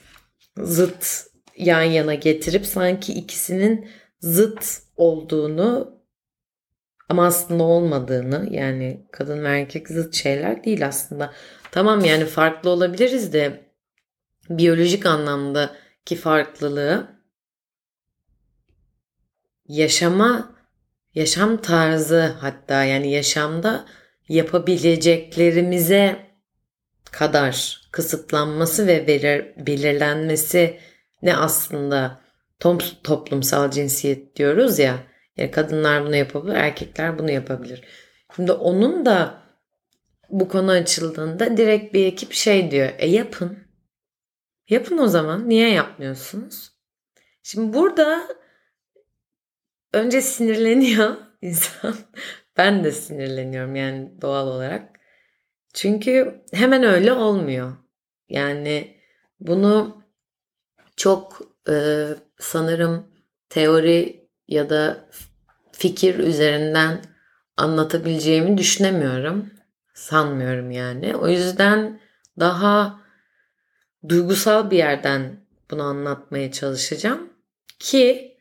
zıt 0.58 1.33
yan 1.56 1.82
yana 1.82 2.14
getirip 2.14 2.66
sanki 2.66 3.12
ikisinin 3.12 3.88
zıt 4.20 4.78
olduğunu 4.96 5.94
ama 7.08 7.26
aslında 7.26 7.62
olmadığını 7.62 8.48
yani 8.50 9.06
kadın 9.12 9.44
ve 9.44 9.48
erkek 9.60 9.88
zıt 9.88 10.14
şeyler 10.14 10.64
değil 10.64 10.86
aslında. 10.86 11.32
Tamam 11.70 12.04
yani 12.04 12.24
farklı 12.24 12.70
olabiliriz 12.70 13.32
de 13.32 13.64
biyolojik 14.50 15.06
anlamdaki 15.06 16.16
farklılığı 16.16 17.06
yaşama 19.68 20.54
yaşam 21.14 21.56
tarzı 21.56 22.36
hatta 22.40 22.84
yani 22.84 23.10
yaşamda 23.12 23.84
yapabileceklerimize 24.28 26.26
kadar 27.12 27.80
kısıtlanması 27.90 28.86
ve 28.86 29.06
belir, 29.06 29.66
belirlenmesi 29.66 30.78
ne 31.24 31.36
aslında 31.36 32.20
toplumsal 33.04 33.70
cinsiyet 33.70 34.36
diyoruz 34.36 34.78
ya. 34.78 34.98
Yani 35.36 35.50
kadınlar 35.50 36.06
bunu 36.06 36.16
yapabilir, 36.16 36.54
erkekler 36.54 37.18
bunu 37.18 37.30
yapabilir. 37.30 37.84
Şimdi 38.36 38.52
onun 38.52 39.06
da 39.06 39.42
bu 40.30 40.48
konu 40.48 40.70
açıldığında 40.70 41.56
direkt 41.56 41.94
bir 41.94 42.06
ekip 42.06 42.32
şey 42.32 42.70
diyor. 42.70 42.92
E 42.98 43.08
yapın. 43.08 43.58
Yapın 44.68 44.98
o 44.98 45.06
zaman. 45.06 45.48
Niye 45.48 45.70
yapmıyorsunuz? 45.70 46.72
Şimdi 47.42 47.74
burada 47.74 48.28
önce 49.92 50.20
sinirleniyor 50.20 51.16
insan. 51.42 51.94
Ben 52.56 52.84
de 52.84 52.92
sinirleniyorum 52.92 53.76
yani 53.76 54.20
doğal 54.22 54.48
olarak. 54.48 55.00
Çünkü 55.74 56.42
hemen 56.52 56.82
öyle 56.82 57.12
olmuyor. 57.12 57.76
Yani 58.28 58.96
bunu 59.40 60.03
çok 60.96 61.40
e, 61.68 62.06
sanırım 62.38 63.06
teori 63.48 64.28
ya 64.48 64.70
da 64.70 65.08
fikir 65.72 66.18
üzerinden 66.18 67.00
anlatabileceğimi 67.56 68.58
düşünemiyorum. 68.58 69.50
Sanmıyorum 69.94 70.70
yani. 70.70 71.16
O 71.16 71.28
yüzden 71.28 72.00
daha 72.40 73.00
duygusal 74.08 74.70
bir 74.70 74.76
yerden 74.76 75.36
bunu 75.70 75.82
anlatmaya 75.82 76.52
çalışacağım 76.52 77.32
ki 77.78 78.36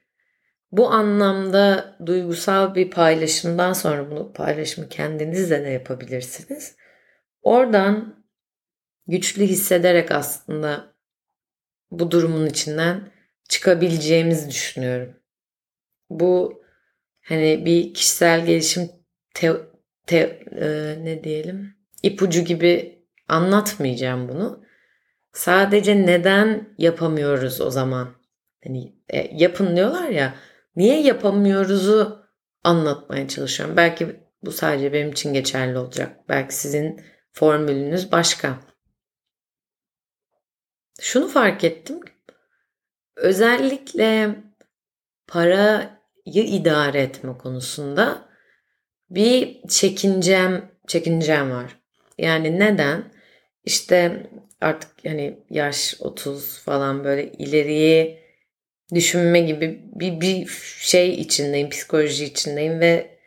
bu 0.72 0.92
anlamda 0.92 1.98
duygusal 2.06 2.76
bir 2.76 2.92
paylaşımdan 2.92 3.74
sonra 3.74 4.12
bunu 4.12 4.34
paylaşımı 4.34 4.89
kendinizle 4.89 5.66
de 5.66 5.70
yapabilirsiniz. 5.70 6.76
Oradan 7.42 8.24
güçlü 9.08 9.44
hissederek 9.44 10.12
aslında 10.12 10.92
bu 11.99 12.12
durumun 12.12 12.45
içinden 12.45 13.12
çıkabileceğimizi 13.49 14.49
düşünüyorum. 14.49 15.13
Bu 16.10 16.63
hani 17.21 17.65
bir 17.65 17.93
kişisel 17.93 18.45
gelişim 18.45 18.91
te, 19.34 19.53
te, 20.08 20.17
e, 20.51 20.95
ne 21.03 21.23
diyelim 21.23 21.75
ipucu 22.03 22.41
gibi 22.41 23.03
anlatmayacağım 23.27 24.29
bunu. 24.29 24.63
Sadece 25.34 26.06
neden 26.06 26.75
yapamıyoruz 26.77 27.62
o 27.62 27.71
zaman? 27.71 28.10
Hani 28.63 28.95
e, 29.10 29.29
yapın 29.34 29.75
diyorlar 29.75 30.10
ya. 30.10 30.34
Niye 30.75 31.01
yapamıyoruzu 31.01 32.23
anlatmaya 32.63 33.27
çalışıyorum. 33.27 33.77
Belki 33.77 34.19
bu 34.43 34.51
sadece 34.51 34.93
benim 34.93 35.12
için 35.12 35.34
geçerli 35.34 35.77
olacak. 35.77 36.29
Belki 36.29 36.56
sizin 36.56 37.01
formülünüz 37.32 38.12
başka. 38.12 38.60
Şunu 41.04 41.28
fark 41.28 41.63
ettim. 41.63 42.00
Özellikle 43.16 44.36
parayı 45.28 45.89
idare 46.26 47.02
etme 47.02 47.38
konusunda 47.38 48.30
bir 49.10 49.62
çekincem 49.68 50.72
çekincem 50.88 51.52
var. 51.52 51.78
Yani 52.18 52.60
neden? 52.60 53.04
İşte 53.63 54.28
artık 54.62 55.06
yani 55.06 55.39
yaş 55.50 55.96
30 56.00 56.60
falan 56.60 57.04
böyle 57.04 57.32
ileriye 57.32 58.24
düşünme 58.94 59.39
gibi 59.39 59.82
bir, 59.96 60.22
bir 60.22 60.48
şey 60.80 61.13
içindeyim, 61.13 61.70
psikoloji 61.70 62.26
içindeyim 62.26 62.80
ve 62.80 63.20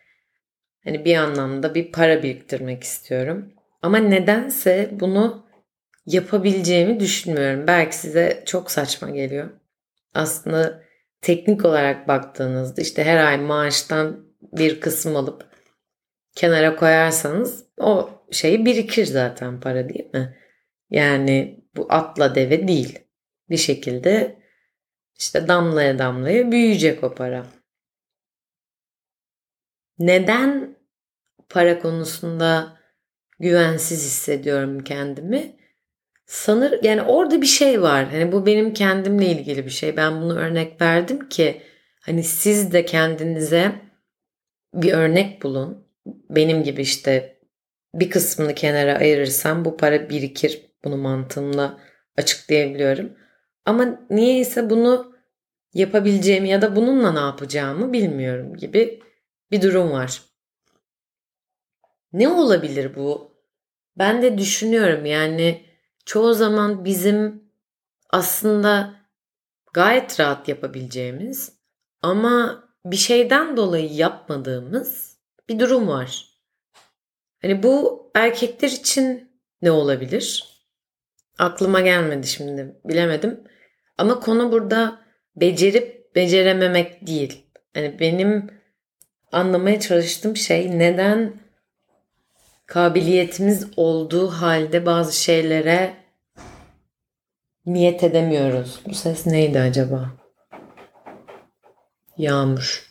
hani 0.85 1.05
bir 1.05 1.17
anlamda 1.17 1.75
bir 1.75 1.93
para 1.93 2.23
biriktirmek 2.23 2.83
istiyorum. 2.83 3.53
Ama 3.83 3.99
nedense 3.99 4.91
bunu 4.93 5.46
yapabileceğimi 6.07 7.01
düşünmüyorum. 7.01 7.67
Belki 7.67 7.97
size 7.97 8.43
çok 8.47 8.71
saçma 8.71 9.11
geliyor. 9.11 9.51
Aslında 10.15 10.83
teknik 11.21 11.65
olarak 11.65 12.09
baktığınızda 12.09 12.83
işte 12.83 13.05
her 13.05 13.27
ay 13.27 13.39
maaştan 13.39 14.27
bir 14.43 14.81
kısım 14.81 15.17
alıp 15.17 15.47
kenara 16.37 16.77
koyarsanız 16.77 17.65
o 17.79 18.11
şey 18.31 18.65
birikir 18.65 19.07
zaten 19.07 19.61
para 19.61 19.89
değil 19.89 20.11
mi? 20.15 20.37
Yani 20.91 21.65
bu 21.77 21.87
atla 21.89 22.35
deve 22.35 22.69
değil. 22.69 22.99
Bir 23.51 23.57
şekilde 23.57 24.43
işte 25.19 25.49
damlaya 25.49 25.99
damlaya 25.99 26.53
büyüyecek 26.53 27.05
o 27.05 27.15
para. 27.15 27.47
Neden 29.99 30.77
para 31.49 31.79
konusunda 31.79 32.79
güvensiz 33.39 34.05
hissediyorum 34.05 34.85
kendimi? 34.85 35.57
Sanır 36.27 36.83
yani 36.83 37.03
orada 37.03 37.43
bir 37.43 37.47
şey 37.47 37.83
var. 37.83 38.09
Hani 38.11 38.33
bu 38.33 38.47
benim 38.47 38.75
kendimle 38.75 39.27
ilgili 39.27 39.65
bir 39.65 39.71
şey. 39.71 39.97
Ben 39.97 40.21
bunu 40.23 40.39
örnek 40.39 40.81
verdim 40.81 41.29
ki 41.29 41.63
hani 42.01 42.25
siz 42.25 42.73
de 42.73 42.85
kendinize 42.85 43.73
bir 44.75 44.93
örnek 44.93 45.43
bulun. 45.43 45.87
Benim 46.07 46.63
gibi 46.63 46.83
işte 46.83 47.39
bir 47.95 48.11
kısmını 48.11 48.55
kenara 48.55 48.99
ayırırsam 48.99 49.65
bu 49.65 49.77
para 49.77 50.11
birikir. 50.11 50.63
Bunu 50.85 50.97
mantığımla 50.97 51.79
açıklayabiliyorum. 52.17 53.13
Ama 53.65 54.01
niyeyse 54.11 54.71
bunu 54.71 55.17
yapabileceğimi 55.75 56.49
ya 56.49 56.63
da 56.63 56.77
bununla 56.77 57.13
ne 57.13 57.19
yapacağımı 57.19 57.93
bilmiyorum 57.93 58.57
gibi 58.57 59.01
bir 59.51 59.63
durum 59.63 59.91
var. 59.91 60.23
Ne 62.13 62.29
olabilir 62.29 62.95
bu? 62.97 63.37
Ben 63.99 64.23
de 64.23 64.39
düşünüyorum 64.39 65.07
yani 65.07 65.66
çoğu 66.07 66.35
zaman 66.35 66.85
bizim 66.85 67.45
aslında 68.11 68.95
gayet 69.73 70.21
rahat 70.21 70.49
yapabileceğimiz 70.49 71.53
ama 72.03 72.65
bir 72.85 72.97
şeyden 72.97 73.57
dolayı 73.57 73.93
yapmadığımız 73.93 75.19
bir 75.49 75.59
durum 75.59 75.89
var. 75.89 76.29
Hani 77.43 77.63
bu 77.63 78.07
erkekler 78.15 78.69
için 78.69 79.31
ne 79.63 79.71
olabilir? 79.71 80.57
Aklıma 81.39 81.81
gelmedi 81.81 82.27
şimdi 82.27 82.81
bilemedim. 82.85 83.45
Ama 83.99 84.21
konu 84.21 84.53
burada 84.53 85.01
becerip 85.37 86.15
becerememek 86.15 87.07
değil. 87.07 87.47
Hani 87.75 88.01
benim 88.01 88.51
anlamaya 89.33 89.81
çalıştığım 89.81 90.37
şey 90.37 90.79
neden 90.79 91.46
kabiliyetimiz 92.67 93.67
olduğu 93.77 94.29
halde 94.29 94.87
bazı 94.87 95.21
şeylere 95.23 95.97
niyet 97.67 98.05
edemiyoruz. 98.05 98.81
Bu 98.87 98.95
ses 98.95 99.27
neydi 99.27 99.61
acaba? 99.61 100.13
Yağmur. 102.19 102.87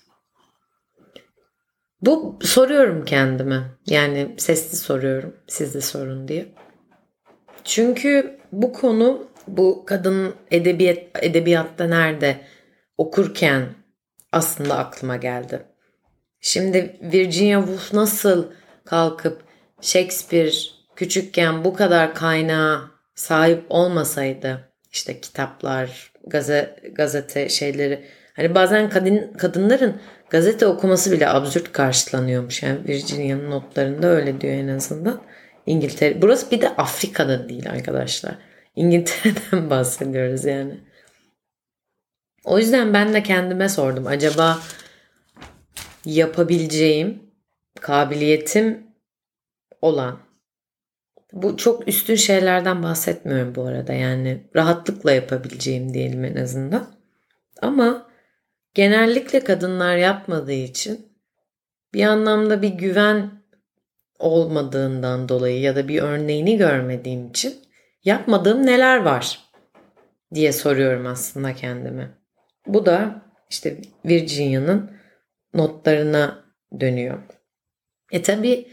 Bu 2.01 2.39
soruyorum 2.41 3.05
kendime. 3.05 3.63
Yani 3.88 4.35
sesli 4.38 4.77
soruyorum. 4.77 5.35
Siz 5.47 5.73
de 5.73 5.81
sorun 5.81 6.27
diye. 6.27 6.55
Çünkü 7.63 8.39
bu 8.51 8.73
konu 8.73 9.27
bu 9.47 9.85
kadın 9.85 10.35
edebiyat 10.51 10.97
edebiyatta 11.21 11.88
nerede 11.88 12.41
okurken 12.97 13.69
aslında 14.31 14.77
aklıma 14.77 15.15
geldi. 15.17 15.65
Şimdi 16.39 16.99
Virginia 17.01 17.59
Woolf 17.59 17.93
nasıl 17.93 18.51
kalkıp 18.85 19.44
Shakespeare 19.81 20.51
küçükken 20.95 21.63
bu 21.63 21.73
kadar 21.73 22.15
kaynağa 22.15 22.81
sahip 23.15 23.65
olmasaydı 23.69 24.71
işte 24.91 25.21
kitaplar, 25.21 26.11
gazete, 26.27 26.89
gazete 26.93 27.49
şeyleri 27.49 28.05
hani 28.35 28.55
bazen 28.55 28.89
kadın 28.89 29.33
kadınların 29.38 30.01
gazete 30.29 30.67
okuması 30.67 31.11
bile 31.11 31.29
absürt 31.29 31.71
karşılanıyormuş. 31.71 32.63
Yani 32.63 32.88
Virginia'nın 32.88 33.51
notlarında 33.51 34.07
öyle 34.07 34.41
diyor 34.41 34.53
en 34.53 34.67
azından. 34.67 35.21
İngiltere. 35.65 36.21
Burası 36.21 36.51
bir 36.51 36.61
de 36.61 36.69
Afrika'da 36.69 37.49
değil 37.49 37.69
arkadaşlar. 37.69 38.35
İngiltere'den 38.75 39.69
bahsediyoruz 39.69 40.45
yani. 40.45 40.79
O 42.43 42.59
yüzden 42.59 42.93
ben 42.93 43.13
de 43.13 43.23
kendime 43.23 43.69
sordum. 43.69 44.07
Acaba 44.07 44.59
yapabileceğim, 46.05 47.23
kabiliyetim 47.81 48.83
olan 49.86 50.19
bu 51.34 51.58
çok 51.58 51.88
üstün 51.88 52.15
şeylerden 52.15 52.84
bahsetmiyorum 52.84 53.56
bu 53.56 53.63
arada. 53.63 53.93
Yani 53.93 54.43
rahatlıkla 54.56 55.12
yapabileceğim 55.12 55.93
diyelim 55.93 56.26
en 56.26 56.36
azından. 56.36 56.88
Ama 57.62 58.08
genellikle 58.74 59.43
kadınlar 59.43 59.98
yapmadığı 59.98 60.52
için 60.52 61.08
bir 61.93 62.04
anlamda 62.06 62.62
bir 62.62 62.69
güven 62.69 63.32
olmadığından 64.19 65.30
dolayı 65.30 65.62
ya 65.62 65.76
da 65.76 65.88
bir 65.88 66.02
örneğini 66.02 66.58
görmediğim 66.58 67.28
için 67.28 67.56
yapmadığım 68.04 68.65
neler 68.65 68.98
var 68.98 69.39
diye 70.34 70.54
soruyorum 70.54 71.06
aslında 71.06 71.54
kendime. 71.54 72.10
Bu 72.67 72.86
da 72.86 73.21
işte 73.50 73.78
Virginia'nın 74.06 74.91
notlarına 75.54 76.43
dönüyor. 76.80 77.19
E 78.12 78.21
tabi 78.21 78.67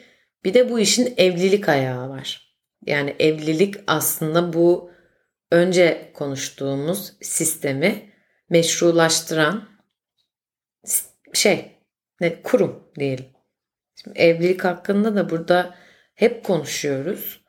bir 0.44 0.54
de 0.54 0.70
bu 0.70 0.80
işin 0.80 1.14
evlilik 1.16 1.68
ayağı 1.68 2.08
var. 2.08 2.56
Yani 2.86 3.16
evlilik 3.18 3.74
aslında 3.86 4.52
bu 4.52 4.90
önce 5.50 6.10
konuştuğumuz 6.14 7.12
sistemi 7.20 8.12
meşrulaştıran 8.50 9.68
şey, 11.32 11.78
ne 12.20 12.42
kurum 12.42 12.92
diyelim. 12.98 13.26
Şimdi 13.94 14.18
evlilik 14.18 14.64
hakkında 14.64 15.16
da 15.16 15.30
burada 15.30 15.74
hep 16.14 16.44
konuşuyoruz. 16.44 17.44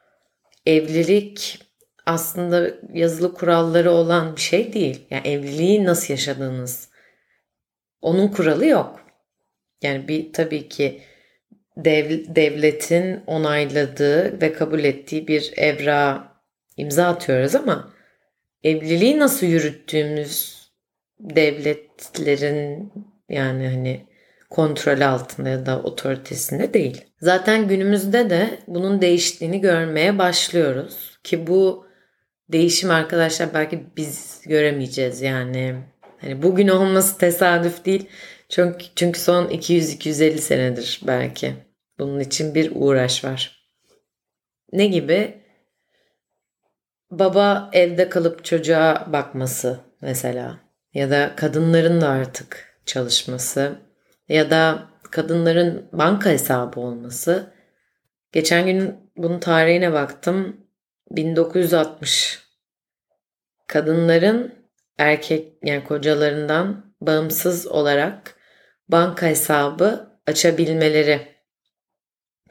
Evlilik 0.66 1.60
aslında 2.06 2.72
yazılı 2.94 3.34
kuralları 3.34 3.92
olan 3.92 4.36
bir 4.36 4.42
şey 4.42 4.74
değil. 4.74 5.08
Yani 5.10 5.28
evliliği 5.28 5.86
nasıl 5.86 6.14
yaşadığınız 6.14 6.90
onun 8.02 8.28
kuralı 8.28 8.66
yok. 8.66 9.00
Yani 9.82 10.08
bir 10.08 10.34
tabii 10.34 10.70
ki 10.70 11.02
dev, 11.78 12.36
devletin 12.36 13.22
onayladığı 13.28 14.42
ve 14.42 14.54
kabul 14.54 14.84
ettiği 14.84 15.28
bir 15.28 15.54
evra 15.58 16.28
imza 16.78 17.08
atıyoruz 17.08 17.56
ama 17.56 17.94
evliliği 18.64 19.20
nasıl 19.20 19.48
yürüttüğümüz 19.48 20.64
devletlerin 21.20 22.94
yani 23.30 23.68
hani 23.68 24.08
kontrol 24.50 25.02
altında 25.02 25.50
ya 25.50 25.66
da 25.66 25.80
otoritesinde 25.82 26.74
değil. 26.74 27.06
Zaten 27.22 27.68
günümüzde 27.68 28.30
de 28.30 28.60
bunun 28.68 29.02
değiştiğini 29.02 29.62
görmeye 29.62 30.18
başlıyoruz 30.18 31.20
ki 31.24 31.48
bu 31.48 31.88
değişim 32.50 32.92
arkadaşlar 32.92 33.54
belki 33.54 33.84
biz 33.98 34.42
göremeyeceğiz 34.46 35.22
yani. 35.22 35.76
Hani 36.22 36.44
bugün 36.44 36.68
olması 36.68 37.18
tesadüf 37.18 37.86
değil. 37.86 38.10
Çünkü, 38.54 38.86
çünkü 38.96 39.20
son 39.20 39.46
200-250 39.46 40.38
senedir 40.38 41.02
belki. 41.08 41.56
Bunun 42.00 42.20
için 42.20 42.56
bir 42.56 42.72
uğraş 42.76 43.26
var. 43.26 43.70
Ne 44.72 44.86
gibi? 44.86 45.44
Baba 47.12 47.70
evde 47.74 48.10
kalıp 48.10 48.46
çocuğa 48.46 49.08
bakması 49.14 49.80
mesela. 50.02 50.60
Ya 50.94 51.10
da 51.10 51.34
kadınların 51.36 52.02
da 52.02 52.10
artık 52.10 52.80
çalışması. 52.86 53.76
Ya 54.30 54.50
da 54.50 54.88
kadınların 55.12 55.90
banka 55.94 56.30
hesabı 56.30 56.80
olması. 56.80 57.54
Geçen 58.32 58.66
gün 58.66 58.96
bunun 59.18 59.40
tarihine 59.40 59.94
baktım. 59.94 60.58
1960 61.12 62.40
kadınların 63.68 64.56
erkek 64.98 65.54
yani 65.64 65.84
kocalarından 65.84 66.96
bağımsız 67.02 67.68
olarak 67.68 68.43
banka 68.94 69.28
hesabı 69.28 70.20
açabilmeleri 70.28 71.28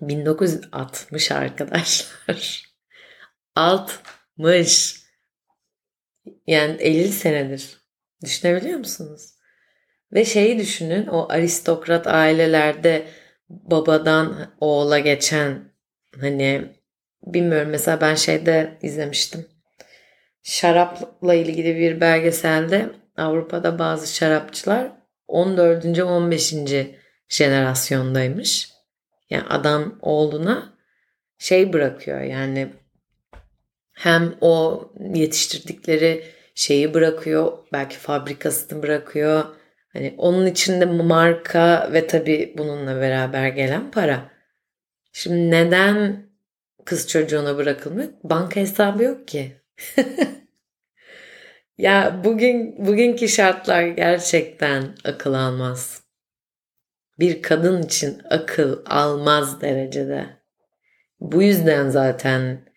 1960 0.01 1.33
arkadaşlar. 1.33 2.73
60 3.57 5.03
yani 6.47 6.77
50 6.83 7.09
senedir. 7.09 7.79
Düşünebiliyor 8.25 8.79
musunuz? 8.79 9.35
Ve 10.13 10.25
şeyi 10.25 10.59
düşünün 10.59 11.07
o 11.07 11.27
aristokrat 11.31 12.07
ailelerde 12.07 13.07
babadan 13.49 14.55
oğula 14.61 14.99
geçen 14.99 15.73
hani 16.21 16.73
bilmiyorum 17.27 17.69
mesela 17.71 18.01
ben 18.01 18.15
şeyde 18.15 18.79
izlemiştim. 18.83 19.47
Şarapla 20.43 21.35
ilgili 21.35 21.77
bir 21.77 22.01
belgeselde 22.01 22.91
Avrupa'da 23.17 23.79
bazı 23.79 24.15
şarapçılar 24.15 25.02
14. 25.33 25.99
15. 25.99 26.55
jenerasyondaymış. 27.29 28.73
Yani 29.31 29.45
adam 29.49 29.99
oğluna 30.03 30.73
şey 31.39 31.73
bırakıyor 31.73 32.21
yani 32.21 32.73
hem 33.93 34.35
o 34.41 34.83
yetiştirdikleri 35.15 36.25
şeyi 36.55 36.95
bırakıyor 36.95 37.53
belki 37.73 37.97
fabrikasını 37.97 38.83
bırakıyor. 38.83 39.45
Hani 39.93 40.15
onun 40.19 40.47
içinde 40.47 40.85
marka 40.85 41.91
ve 41.93 42.07
tabii 42.07 42.55
bununla 42.59 43.01
beraber 43.01 43.49
gelen 43.49 43.91
para. 43.91 44.31
Şimdi 45.13 45.51
neden 45.51 46.27
kız 46.85 47.09
çocuğuna 47.09 47.57
bırakılmıyor? 47.57 48.09
Banka 48.25 48.61
hesabı 48.61 49.03
yok 49.03 49.29
ki. 49.29 49.53
ya 51.79 52.21
bugün 52.25 52.87
bugünkü 52.87 53.29
şartlar 53.29 53.87
gerçekten 53.87 54.95
akıl 55.05 55.35
almaz. 55.35 56.03
Bir 57.19 57.43
kadın 57.43 57.83
için 57.83 58.23
akıl 58.31 58.83
almaz 58.87 59.61
derecede. 59.61 60.27
Bu 61.21 61.43
yüzden 61.43 61.89
zaten 61.89 62.69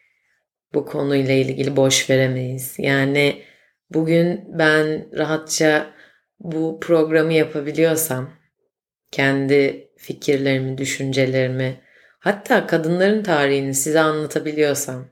bu 0.73 0.85
konuyla 0.85 1.33
ilgili 1.33 1.75
boş 1.75 2.09
veremeyiz. 2.09 2.75
Yani 2.77 3.43
bugün 3.89 4.45
ben 4.59 5.07
rahatça 5.17 5.93
bu 6.39 6.79
programı 6.79 7.33
yapabiliyorsam 7.33 8.29
kendi 9.11 9.91
fikirlerimi, 9.97 10.77
düşüncelerimi 10.77 11.81
hatta 12.19 12.67
kadınların 12.67 13.23
tarihini 13.23 13.73
size 13.73 13.99
anlatabiliyorsam 13.99 15.05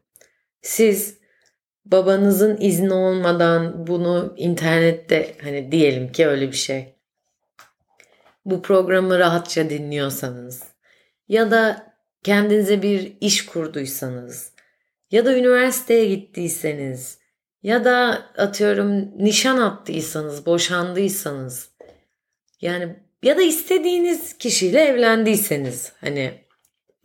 siz 0.61 1.22
babanızın 1.85 2.57
izni 2.61 2.93
olmadan 2.93 3.87
bunu 3.87 4.33
internette 4.37 5.35
hani 5.41 5.71
diyelim 5.71 6.11
ki 6.11 6.27
öyle 6.27 6.47
bir 6.47 6.57
şey. 6.57 6.95
Bu 8.45 8.61
programı 8.61 9.19
rahatça 9.19 9.69
dinliyorsanız 9.69 10.63
ya 11.27 11.51
da 11.51 11.93
kendinize 12.23 12.81
bir 12.81 13.13
iş 13.21 13.45
kurduysanız 13.45 14.53
ya 15.11 15.25
da 15.25 15.37
üniversiteye 15.37 16.05
gittiyseniz 16.05 17.17
ya 17.63 17.85
da 17.85 18.25
atıyorum 18.37 19.17
nişan 19.17 19.57
attıysanız, 19.57 20.45
boşandıysanız 20.45 21.69
yani 22.61 22.95
ya 23.23 23.37
da 23.37 23.41
istediğiniz 23.41 24.37
kişiyle 24.37 24.81
evlendiyseniz 24.81 25.91
hani 26.01 26.43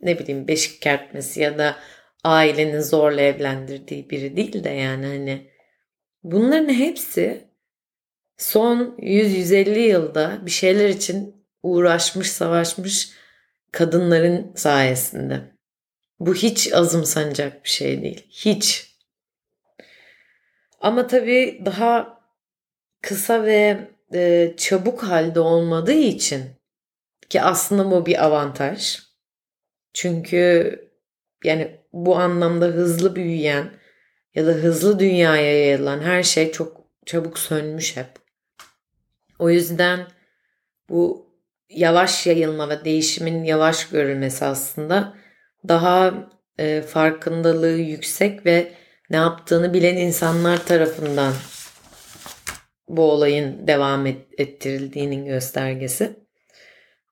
ne 0.01 0.19
bileyim 0.19 0.47
beşik 0.47 0.81
kertmesi 0.81 1.41
ya 1.41 1.57
da 1.57 1.75
ailenin 2.23 2.81
zorla 2.81 3.21
evlendirdiği 3.21 4.09
biri 4.09 4.35
değil 4.35 4.63
de 4.63 4.69
yani 4.69 5.05
hani 5.05 5.51
bunların 6.23 6.73
hepsi 6.73 7.49
son 8.37 8.97
100-150 8.97 9.79
yılda 9.79 10.45
bir 10.45 10.51
şeyler 10.51 10.89
için 10.89 11.45
uğraşmış, 11.63 12.31
savaşmış 12.31 13.11
kadınların 13.71 14.53
sayesinde. 14.55 15.41
Bu 16.19 16.35
hiç 16.35 16.73
azımsanacak 16.73 17.63
bir 17.63 17.69
şey 17.69 18.01
değil. 18.01 18.27
Hiç. 18.29 18.95
Ama 20.79 21.07
tabii 21.07 21.61
daha 21.65 22.19
kısa 23.01 23.45
ve 23.45 23.89
e, 24.13 24.53
çabuk 24.57 25.03
halde 25.03 25.39
olmadığı 25.39 25.91
için 25.91 26.43
ki 27.29 27.41
aslında 27.41 27.91
bu 27.91 28.05
bir 28.05 28.25
avantaj. 28.25 28.99
Çünkü 29.93 30.75
yani 31.43 31.78
bu 31.93 32.17
anlamda 32.17 32.65
hızlı 32.65 33.15
büyüyen 33.15 33.69
ya 34.35 34.47
da 34.47 34.51
hızlı 34.51 34.99
dünyaya 34.99 35.65
yayılan 35.65 35.99
her 35.99 36.23
şey 36.23 36.51
çok 36.51 36.85
çabuk 37.05 37.39
sönmüş 37.39 37.97
hep. 37.97 38.07
O 39.39 39.49
yüzden 39.49 40.07
bu 40.89 41.29
yavaş 41.69 42.27
yayılma 42.27 42.69
ve 42.69 42.85
değişimin 42.85 43.43
yavaş 43.43 43.89
görülmesi 43.89 44.45
aslında 44.45 45.13
daha 45.67 46.29
e, 46.57 46.81
farkındalığı 46.81 47.77
yüksek 47.77 48.45
ve 48.45 48.71
ne 49.09 49.17
yaptığını 49.17 49.73
bilen 49.73 49.95
insanlar 49.95 50.65
tarafından 50.65 51.33
bu 52.87 53.11
olayın 53.11 53.67
devam 53.67 54.05
ettirildiğinin 54.37 55.25
göstergesi. 55.25 56.19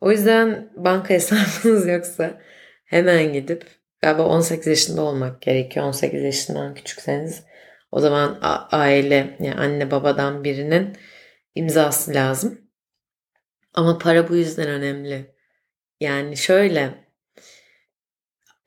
O 0.01 0.11
yüzden 0.11 0.69
banka 0.75 1.09
hesabınız 1.09 1.87
yoksa 1.95 2.41
hemen 2.85 3.33
gidip 3.33 3.65
galiba 4.07 4.23
18 4.27 4.67
yaşında 4.67 5.01
olmak 5.01 5.41
gerekiyor. 5.41 5.85
18 5.85 6.23
yaşından 6.23 6.75
küçükseniz 6.75 7.43
o 7.91 7.99
zaman 7.99 8.39
aile 8.71 9.37
yani 9.39 9.55
anne 9.55 9.91
babadan 9.91 10.43
birinin 10.43 10.97
imzası 11.55 12.13
lazım. 12.13 12.61
Ama 13.73 13.97
para 13.97 14.29
bu 14.29 14.35
yüzden 14.35 14.67
önemli. 14.67 15.35
Yani 15.99 16.37
şöyle 16.37 17.07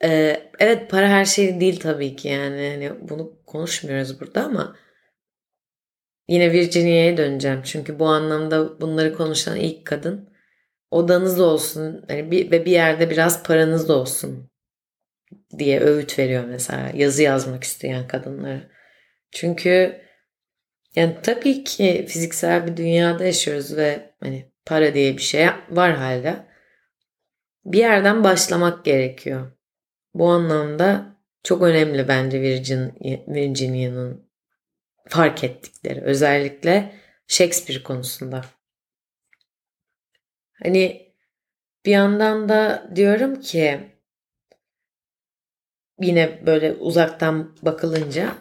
ee, 0.04 0.50
evet 0.58 0.90
para 0.90 1.08
her 1.08 1.24
şey 1.24 1.60
değil 1.60 1.80
tabii 1.80 2.16
ki 2.16 2.28
yani 2.28 2.70
hani 2.70 3.08
bunu 3.08 3.42
konuşmuyoruz 3.46 4.20
burada 4.20 4.44
ama 4.44 4.76
yine 6.28 6.52
Virginia'ya 6.52 7.16
döneceğim. 7.16 7.62
Çünkü 7.64 7.98
bu 7.98 8.06
anlamda 8.06 8.80
bunları 8.80 9.14
konuşan 9.14 9.56
ilk 9.56 9.86
kadın 9.86 10.30
odanız 10.90 11.40
olsun 11.40 12.04
hani 12.08 12.30
bir, 12.30 12.50
ve 12.50 12.64
bir 12.64 12.70
yerde 12.70 13.10
biraz 13.10 13.42
paranız 13.42 13.90
olsun 13.90 14.49
diye 15.58 15.80
öğüt 15.80 16.18
veriyor 16.18 16.44
mesela 16.44 16.90
yazı 16.94 17.22
yazmak 17.22 17.64
isteyen 17.64 18.08
kadınlara. 18.08 18.62
Çünkü 19.32 20.00
yani 20.96 21.16
tabii 21.22 21.64
ki 21.64 22.06
fiziksel 22.08 22.66
bir 22.66 22.76
dünyada 22.76 23.24
yaşıyoruz 23.24 23.76
ve 23.76 24.14
hani 24.20 24.52
para 24.66 24.94
diye 24.94 25.16
bir 25.16 25.22
şey 25.22 25.46
var 25.70 25.96
hala. 25.96 26.46
Bir 27.64 27.78
yerden 27.78 28.24
başlamak 28.24 28.84
gerekiyor. 28.84 29.52
Bu 30.14 30.28
anlamda 30.28 31.16
çok 31.42 31.62
önemli 31.62 32.08
bence 32.08 32.40
Virgin, 32.40 32.92
Virginia'nın 33.28 34.30
fark 35.08 35.44
ettikleri. 35.44 36.00
Özellikle 36.00 36.94
Shakespeare 37.26 37.82
konusunda. 37.82 38.44
Hani 40.62 41.14
bir 41.84 41.90
yandan 41.90 42.48
da 42.48 42.90
diyorum 42.96 43.40
ki 43.40 43.80
yine 46.00 46.38
böyle 46.46 46.72
uzaktan 46.72 47.56
bakılınca 47.62 48.34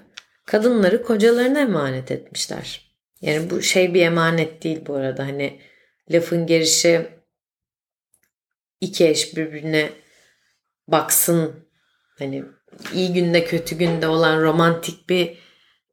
kadınları 0.46 1.04
kocalarına 1.04 1.60
emanet 1.60 2.12
etmişler. 2.12 2.92
Yani 3.22 3.50
bu 3.50 3.62
şey 3.62 3.94
bir 3.94 4.02
emanet 4.02 4.64
değil 4.64 4.82
bu 4.88 4.96
arada. 4.96 5.24
Hani 5.24 5.60
lafın 6.12 6.48
gelişi 6.48 7.08
iki 8.82 9.08
eş 9.08 9.36
birbirine 9.38 9.90
baksın 10.88 11.52
hani 12.20 12.44
iyi 12.94 13.14
günde 13.14 13.46
kötü 13.46 13.78
günde 13.78 14.08
olan 14.08 14.42
romantik 14.42 15.10
bir 15.10 15.38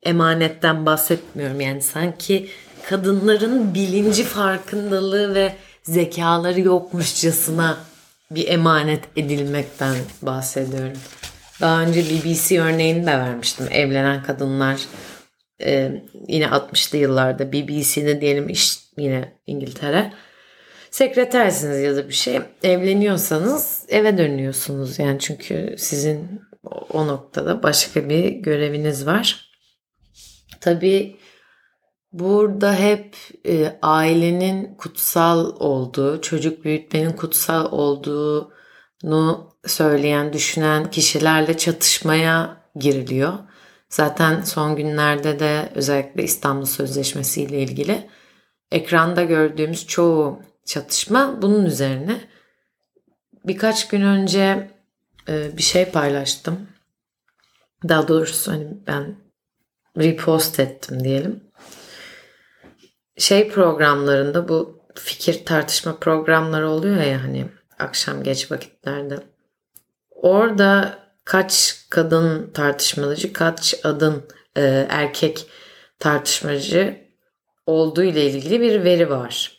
emanetten 0.03 0.87
bahsetmiyorum. 0.87 1.61
Yani 1.61 1.83
sanki 1.83 2.49
kadınların 2.89 3.75
bilinci 3.75 4.25
farkındalığı 4.25 5.35
ve 5.35 5.53
zekaları 5.83 6.61
yokmuşçasına 6.61 7.79
bir 8.31 8.49
emanet 8.49 9.05
edilmekten 9.17 9.97
bahsediyorum. 10.23 10.99
Daha 11.61 11.83
önce 11.83 12.05
BBC 12.05 12.61
örneğini 12.61 13.07
de 13.07 13.19
vermiştim. 13.19 13.67
Evlenen 13.71 14.23
kadınlar 14.23 14.81
e, 15.63 16.03
yine 16.29 16.45
60'lı 16.45 16.99
yıllarda 16.99 17.53
BBC'de 17.53 18.21
diyelim 18.21 18.49
iş 18.49 18.79
yine 18.99 19.33
İngiltere 19.47 20.13
sekretersiniz 20.91 21.81
ya 21.81 21.97
da 21.97 22.09
bir 22.09 22.15
şey 22.15 22.41
evleniyorsanız 22.63 23.85
eve 23.89 24.19
dönüyorsunuz 24.19 24.99
yani 24.99 25.19
çünkü 25.19 25.75
sizin 25.79 26.41
o 26.91 27.07
noktada 27.07 27.63
başka 27.63 28.09
bir 28.09 28.29
göreviniz 28.29 29.07
var. 29.07 29.51
Tabii 30.61 31.17
burada 32.13 32.75
hep 32.75 33.17
e, 33.47 33.79
ailenin 33.83 34.75
kutsal 34.75 35.57
olduğu, 35.61 36.21
çocuk 36.21 36.65
büyütmenin 36.65 37.13
kutsal 37.13 37.73
olduğunu 37.73 39.56
söyleyen, 39.67 40.33
düşünen 40.33 40.91
kişilerle 40.91 41.57
çatışmaya 41.57 42.57
giriliyor. 42.77 43.33
Zaten 43.89 44.43
son 44.43 44.77
günlerde 44.77 45.39
de 45.39 45.73
özellikle 45.75 46.23
İstanbul 46.23 46.67
Sözleşmesi 46.67 47.43
ile 47.43 47.59
ilgili 47.59 48.11
ekranda 48.71 49.25
gördüğümüz 49.25 49.87
çoğu 49.87 50.43
çatışma 50.65 51.43
bunun 51.43 51.65
üzerine. 51.65 52.21
Birkaç 53.45 53.89
gün 53.89 54.03
önce 54.03 54.71
e, 55.29 55.57
bir 55.57 55.63
şey 55.63 55.85
paylaştım. 55.85 56.69
Daha 57.89 58.09
doğrusu 58.09 58.53
hani 58.53 58.69
ben 58.87 59.17
repost 59.99 60.61
ettim 60.61 61.05
diyelim. 61.05 61.45
Şey 63.19 63.49
programlarında 63.49 64.49
bu 64.49 64.83
fikir 64.95 65.45
tartışma 65.45 65.97
programları 65.97 66.69
oluyor 66.71 66.97
ya 66.97 67.23
hani 67.23 67.47
akşam 67.79 68.23
geç 68.23 68.51
vakitlerde. 68.53 69.36
Orada 70.23 70.99
kaç 71.25 71.85
kadın 71.91 72.51
tartışmacı, 72.55 73.33
kaç 73.33 73.75
adın 73.85 74.23
e, 74.57 74.87
erkek 74.89 75.47
tartışmacı 75.99 77.01
olduğu 77.67 78.03
ile 78.03 78.31
ilgili 78.31 78.61
bir 78.61 78.85
veri 78.85 79.11
var. 79.11 79.53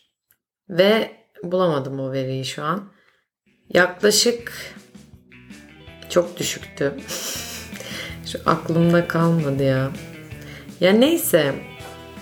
Ve 0.70 1.12
bulamadım 1.43 2.00
o 2.00 2.12
veriyi 2.12 2.46
şu 2.46 2.63
an. 2.63 2.89
Yaklaşık 3.74 4.52
çok 6.10 6.39
düşüktü. 6.39 6.93
şu 8.26 8.39
aklımda 8.46 9.08
kalmadı 9.08 9.63
ya. 9.63 9.91
Ya 10.80 10.91
neyse 10.91 11.56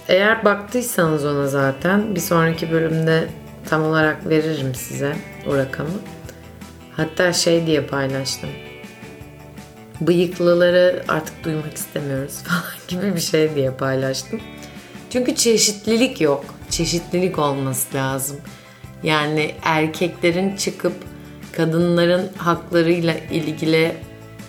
eğer 0.08 0.46
baktıysanız 0.46 1.26
ona 1.26 1.48
zaten 1.48 2.16
bir 2.16 2.20
sonraki 2.20 2.72
bölümde 2.72 3.28
tam 3.70 3.84
olarak 3.84 4.30
veririm 4.30 4.76
size 4.76 5.16
o 5.48 5.58
rakamı. 5.58 6.15
Hatta 6.98 7.34
şey 7.34 7.68
diye 7.68 7.82
paylaştım. 7.82 8.50
Bıyıklıları 10.02 11.04
artık 11.08 11.44
duymak 11.44 11.74
istemiyoruz 11.74 12.34
falan 12.44 12.64
gibi 12.88 13.16
bir 13.16 13.22
şey 13.22 13.56
diye 13.56 13.72
paylaştım. 13.72 14.42
Çünkü 15.10 15.36
çeşitlilik 15.36 16.22
yok. 16.22 16.46
Çeşitlilik 16.70 17.40
olması 17.40 17.98
lazım. 17.98 18.38
Yani 19.04 19.52
erkeklerin 19.64 20.56
çıkıp 20.56 20.94
kadınların 21.52 22.30
haklarıyla 22.38 23.14
ilgili 23.32 23.96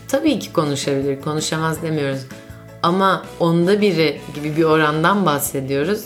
tabii 0.08 0.38
ki 0.38 0.52
konuşabilir, 0.52 1.20
konuşamaz 1.20 1.82
demiyoruz. 1.82 2.20
Ama 2.82 3.24
onda 3.40 3.80
biri 3.80 4.20
gibi 4.34 4.56
bir 4.56 4.64
orandan 4.64 5.26
bahsediyoruz. 5.26 6.04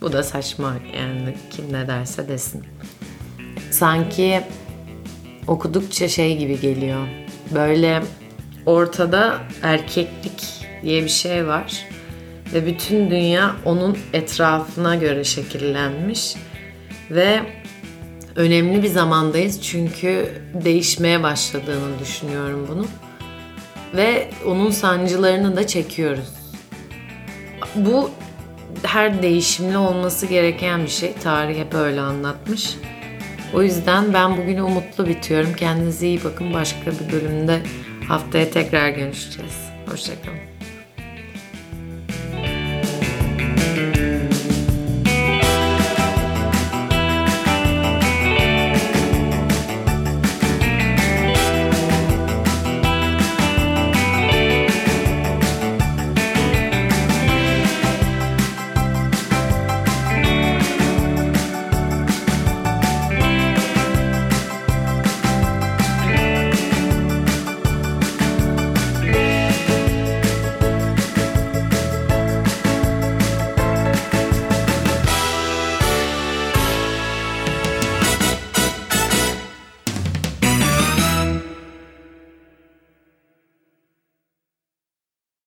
Bu 0.00 0.12
da 0.12 0.22
saçma 0.22 0.76
yani 0.96 1.36
kim 1.50 1.72
ne 1.72 1.88
derse 1.88 2.28
desin. 2.28 2.64
Sanki 3.70 4.42
okudukça 5.46 6.08
şey 6.08 6.38
gibi 6.38 6.60
geliyor. 6.60 7.08
Böyle 7.54 8.02
ortada 8.66 9.38
erkeklik 9.62 10.66
diye 10.82 11.04
bir 11.04 11.08
şey 11.08 11.46
var. 11.46 11.84
Ve 12.54 12.66
bütün 12.66 13.10
dünya 13.10 13.56
onun 13.64 13.98
etrafına 14.12 14.94
göre 14.94 15.24
şekillenmiş. 15.24 16.34
Ve 17.10 17.40
önemli 18.36 18.82
bir 18.82 18.88
zamandayız 18.88 19.62
çünkü 19.62 20.28
değişmeye 20.64 21.22
başladığını 21.22 21.98
düşünüyorum 22.00 22.66
bunu. 22.68 22.86
Ve 23.96 24.30
onun 24.46 24.70
sancılarını 24.70 25.56
da 25.56 25.66
çekiyoruz. 25.66 26.28
Bu 27.74 28.10
her 28.82 29.22
değişimli 29.22 29.78
olması 29.78 30.26
gereken 30.26 30.82
bir 30.82 30.88
şey. 30.88 31.12
Tarih 31.12 31.58
hep 31.58 31.74
öyle 31.74 32.00
anlatmış. 32.00 32.76
O 33.54 33.62
yüzden 33.62 34.12
ben 34.12 34.36
bugünü 34.36 34.62
umutlu 34.62 35.06
bitiyorum. 35.06 35.52
Kendinize 35.56 36.06
iyi 36.06 36.24
bakın. 36.24 36.54
Başka 36.54 36.90
bir 36.90 37.12
bölümde 37.12 37.60
haftaya 38.08 38.50
tekrar 38.50 38.88
görüşeceğiz. 38.88 39.54
Hoşçakalın. 39.90 40.55